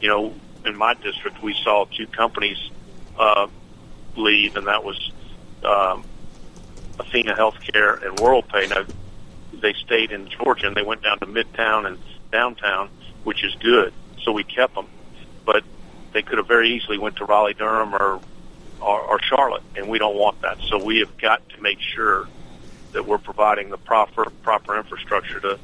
[0.00, 2.58] you know, in my district, we saw two companies
[3.18, 3.46] uh,
[4.16, 5.12] leave, and that was
[5.64, 6.04] um,
[6.98, 8.70] Athena Healthcare and WorldPay.
[8.70, 8.84] Now,
[9.60, 11.98] they stayed in Georgia and they went down to Midtown and
[12.30, 12.88] downtown,
[13.24, 13.92] which is good.
[14.22, 14.86] So we kept them,
[15.44, 15.64] but
[16.12, 18.20] they could have very easily went to Raleigh, Durham, or,
[18.80, 20.58] or or Charlotte, and we don't want that.
[20.68, 22.26] So we have got to make sure
[22.92, 25.58] that we're providing the proper proper infrastructure to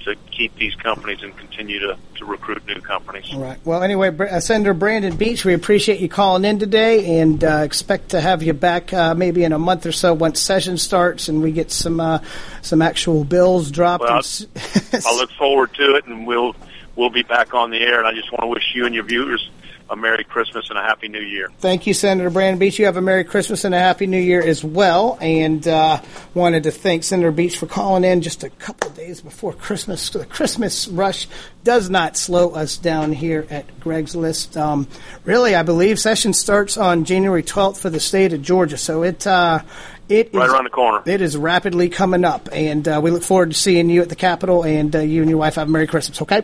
[0.00, 3.24] to keep these companies and continue to, to recruit new companies.
[3.32, 3.58] All right.
[3.64, 7.62] Well, anyway, Br- uh, Senator Brandon Beach, we appreciate you calling in today, and uh,
[7.64, 11.28] expect to have you back uh, maybe in a month or so once session starts
[11.28, 12.18] and we get some uh,
[12.60, 14.02] some actual bills dropped.
[14.02, 16.54] Well, and s- I look forward to it, and we'll
[16.96, 17.98] we'll be back on the air.
[17.98, 19.48] And I just want to wish you and your viewers
[19.90, 21.50] a Merry Christmas and a Happy New Year.
[21.58, 22.78] Thank you, Senator Brandon Beach.
[22.78, 25.18] You have a Merry Christmas and a Happy New Year as well.
[25.20, 26.00] And uh,
[26.32, 30.08] wanted to thank Senator Beach for calling in just a couple of days before Christmas.
[30.10, 31.28] The Christmas rush
[31.64, 34.56] does not slow us down here at Greg's List.
[34.56, 34.88] Um,
[35.24, 38.78] really, I believe session starts on January 12th for the state of Georgia.
[38.78, 39.60] So it uh,
[40.08, 41.02] it Right is- around the corner.
[41.06, 44.16] It is rapidly coming up, and uh, we look forward to seeing you at the
[44.16, 44.62] Capitol.
[44.64, 46.22] And uh, you and your wife have a Merry Christmas.
[46.22, 46.42] Okay.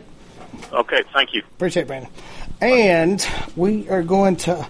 [0.73, 1.43] Okay, thank you.
[1.57, 2.11] Appreciate it, Brandon.
[2.61, 4.67] And we are going to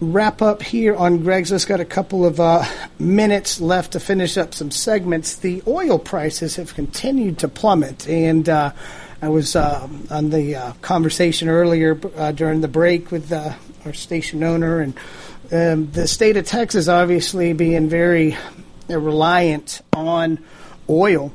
[0.00, 1.68] wrap up here on Greg's list.
[1.68, 2.64] Got a couple of uh,
[2.98, 5.36] minutes left to finish up some segments.
[5.36, 8.72] The oil prices have continued to plummet, and uh,
[9.20, 13.92] I was uh, on the uh, conversation earlier uh, during the break with uh, our
[13.92, 14.96] station owner, and
[15.50, 18.36] um, the state of Texas obviously being very
[18.88, 20.38] reliant on
[20.88, 21.32] oil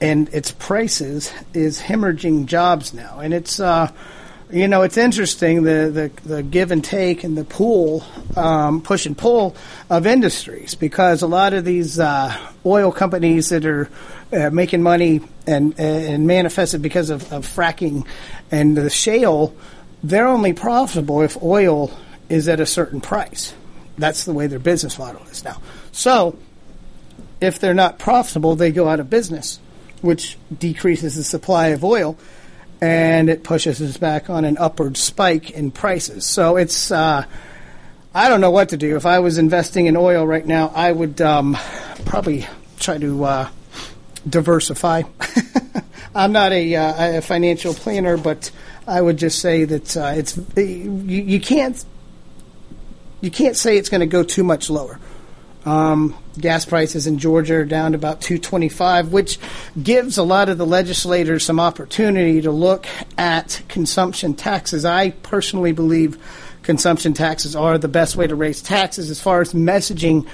[0.00, 3.90] and its prices is hemorrhaging jobs now, and it's uh,
[4.50, 8.04] you know it's interesting the, the the give and take and the pull
[8.36, 9.56] um, push and pull
[9.90, 12.36] of industries because a lot of these uh,
[12.66, 13.88] oil companies that are
[14.32, 18.06] uh, making money and and manifested because of, of fracking
[18.50, 19.54] and the shale
[20.04, 21.90] they're only profitable if oil
[22.28, 23.54] is at a certain price.
[23.96, 25.62] That's the way their business model is now.
[25.92, 26.38] So
[27.40, 29.58] if they're not profitable, they go out of business,
[30.04, 32.18] which decreases the supply of oil,
[32.82, 36.26] and it pushes us back on an upward spike in prices.
[36.26, 37.24] So it's, uh,
[38.12, 38.96] I don't know what to do.
[38.96, 41.56] If I was investing in oil right now, I would um,
[42.04, 42.46] probably
[42.78, 43.48] try to uh,
[44.28, 45.04] diversify.
[46.14, 48.50] I'm not a, uh, a financial planner, but
[48.86, 51.82] I would just say that uh, it's you, you can't
[53.22, 55.00] you can't say it's going to go too much lower.
[55.64, 59.38] Um, gas prices in Georgia are down to about 225, which
[59.82, 62.86] gives a lot of the legislators some opportunity to look
[63.16, 64.84] at consumption taxes.
[64.84, 66.18] I personally believe
[66.62, 70.26] consumption taxes are the best way to raise taxes as far as messaging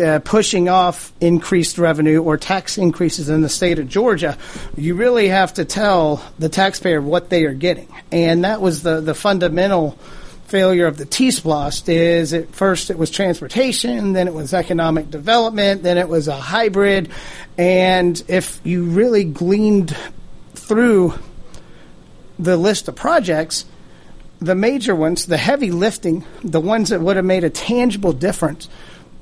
[0.00, 4.38] uh, pushing off increased revenue or tax increases in the state of Georgia,
[4.76, 7.88] you really have to tell the taxpayer what they are getting.
[8.10, 9.98] And that was the, the fundamental
[10.50, 15.84] failure of the T-SPLOST is at first it was transportation, then it was economic development,
[15.84, 17.08] then it was a hybrid.
[17.56, 19.96] And if you really gleaned
[20.54, 21.14] through
[22.36, 23.64] the list of projects,
[24.40, 28.68] the major ones, the heavy lifting, the ones that would have made a tangible difference,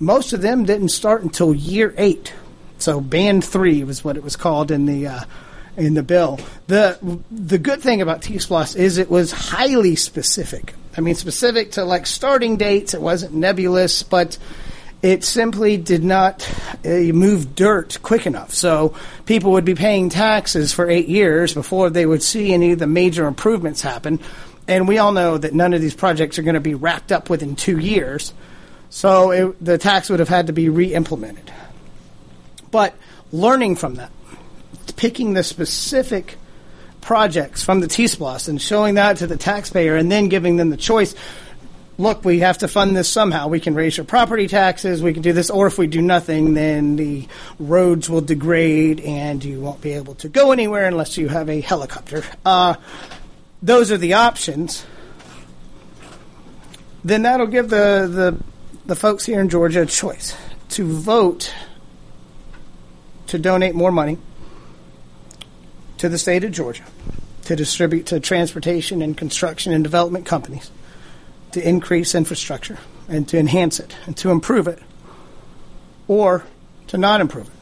[0.01, 2.33] most of them didn't start until year eight.
[2.79, 5.21] So band three was what it was called in the uh,
[5.77, 6.41] in the bill.
[6.69, 6.99] the
[7.31, 10.75] The good thing about T SPLOST is it was highly specific.
[10.99, 12.93] I mean, specific to like starting dates.
[12.93, 14.37] It wasn't nebulous, but
[15.01, 16.45] it simply did not
[16.85, 18.53] uh, move dirt quick enough.
[18.53, 22.81] So people would be paying taxes for eight years before they would see any of
[22.81, 24.19] the major improvements happen.
[24.67, 27.31] And we all know that none of these projects are going to be wrapped up
[27.31, 28.35] within two years.
[28.91, 31.53] So it, the tax would have had to be re implemented.
[32.73, 32.97] But
[33.31, 34.11] learning from that,
[34.97, 36.35] picking the specific
[37.01, 40.71] projects from the T SPLOST and showing that to the taxpayer and then giving them
[40.71, 41.15] the choice
[41.99, 43.49] look, we have to fund this somehow.
[43.49, 46.55] We can raise your property taxes, we can do this, or if we do nothing,
[46.55, 47.27] then the
[47.59, 51.61] roads will degrade and you won't be able to go anywhere unless you have a
[51.61, 52.23] helicopter.
[52.47, 52.77] Uh,
[53.63, 54.87] those are the options.
[57.05, 58.45] Then that'll give the, the
[58.87, 60.35] the folks here in Georgia a choice
[60.71, 61.55] to vote
[63.27, 64.17] to donate more money
[65.99, 66.85] to the state of Georgia
[67.45, 70.71] to distribute to transportation and construction and development companies
[71.53, 72.79] to increase infrastructure
[73.09, 74.81] and to enhance it and to improve it
[76.07, 76.45] or
[76.87, 77.59] to not improve it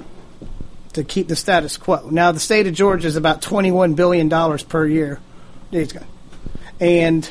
[0.97, 2.09] to keep the status quo.
[2.11, 5.21] Now the state of Georgia is about 21 billion dollars per year.
[6.81, 7.29] And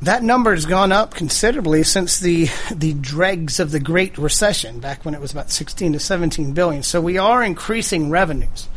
[0.00, 5.04] that number has gone up considerably since the the dregs of the Great Recession, back
[5.04, 6.82] when it was about 16 to 17 billion.
[6.82, 8.68] So we are increasing revenues.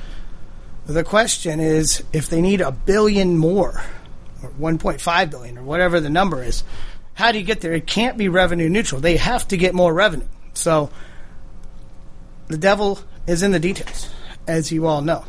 [0.89, 3.83] The question is if they need a billion more,
[4.41, 6.63] or 1.5 billion, or whatever the number is,
[7.13, 7.73] how do you get there?
[7.73, 8.99] It can't be revenue neutral.
[8.99, 10.25] They have to get more revenue.
[10.55, 10.89] So
[12.47, 14.09] the devil is in the details,
[14.47, 15.25] as you all know.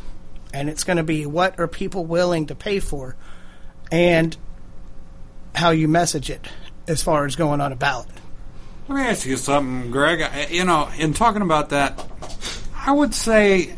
[0.51, 3.15] And it's going to be what are people willing to pay for?
[3.91, 4.35] And
[5.53, 6.47] how you message it
[6.87, 8.09] as far as going on a ballot.
[8.87, 10.49] Let me ask you something, Greg.
[10.49, 12.03] You know, in talking about that,
[12.75, 13.77] I would say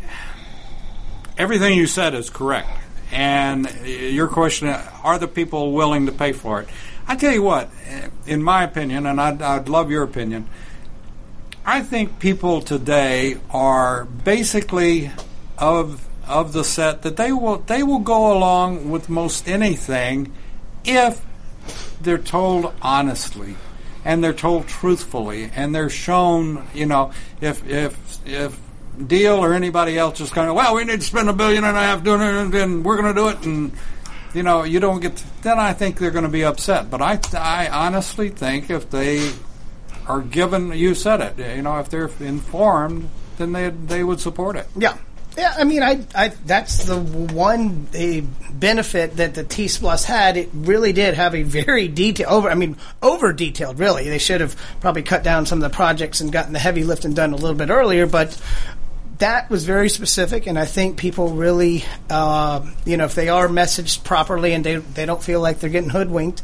[1.37, 2.69] everything you said is correct.
[3.11, 6.69] And your question, are the people willing to pay for it?
[7.07, 7.69] I tell you what,
[8.25, 10.47] in my opinion, and I'd, I'd love your opinion,
[11.65, 15.11] I think people today are basically
[15.57, 20.31] of of the set that they will they will go along with most anything
[20.85, 21.25] if
[22.01, 23.55] they're told honestly
[24.05, 27.11] and they're told truthfully and they're shown you know
[27.41, 28.57] if if if
[29.07, 31.75] Deal or anybody else is kind of well we need to spend a billion and
[31.75, 33.71] a half doing it and we're going to do it and
[34.35, 37.01] you know you don't get to, then I think they're going to be upset but
[37.01, 39.31] I I honestly think if they
[40.07, 44.57] are given you said it you know if they're informed then they they would support
[44.57, 44.95] it yeah
[45.37, 50.37] yeah, I mean, I, I that's the one a benefit that the T Plus had.
[50.37, 52.49] It really did have a very detailed over.
[52.51, 53.79] I mean, over detailed.
[53.79, 56.83] Really, they should have probably cut down some of the projects and gotten the heavy
[56.83, 58.05] lifting done a little bit earlier.
[58.05, 58.39] But
[59.23, 63.47] that was very specific, and I think people really, uh, you know, if they are
[63.47, 66.41] messaged properly and they they don't feel like they're getting hoodwinked,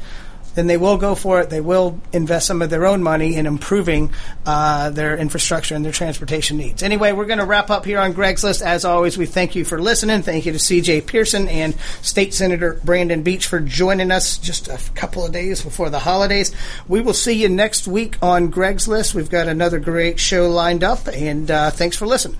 [0.56, 1.50] then they will go for it.
[1.50, 4.14] They will invest some of their own money in improving
[4.46, 6.82] uh, their infrastructure and their transportation needs.
[6.82, 8.62] Anyway, we're going to wrap up here on Greg's List.
[8.62, 10.22] As always, we thank you for listening.
[10.22, 11.02] Thank you to C.J.
[11.02, 15.90] Pearson and State Senator Brandon Beach for joining us just a couple of days before
[15.90, 16.56] the holidays.
[16.88, 19.14] We will see you next week on Greg's List.
[19.14, 22.40] We've got another great show lined up, and uh, thanks for listening.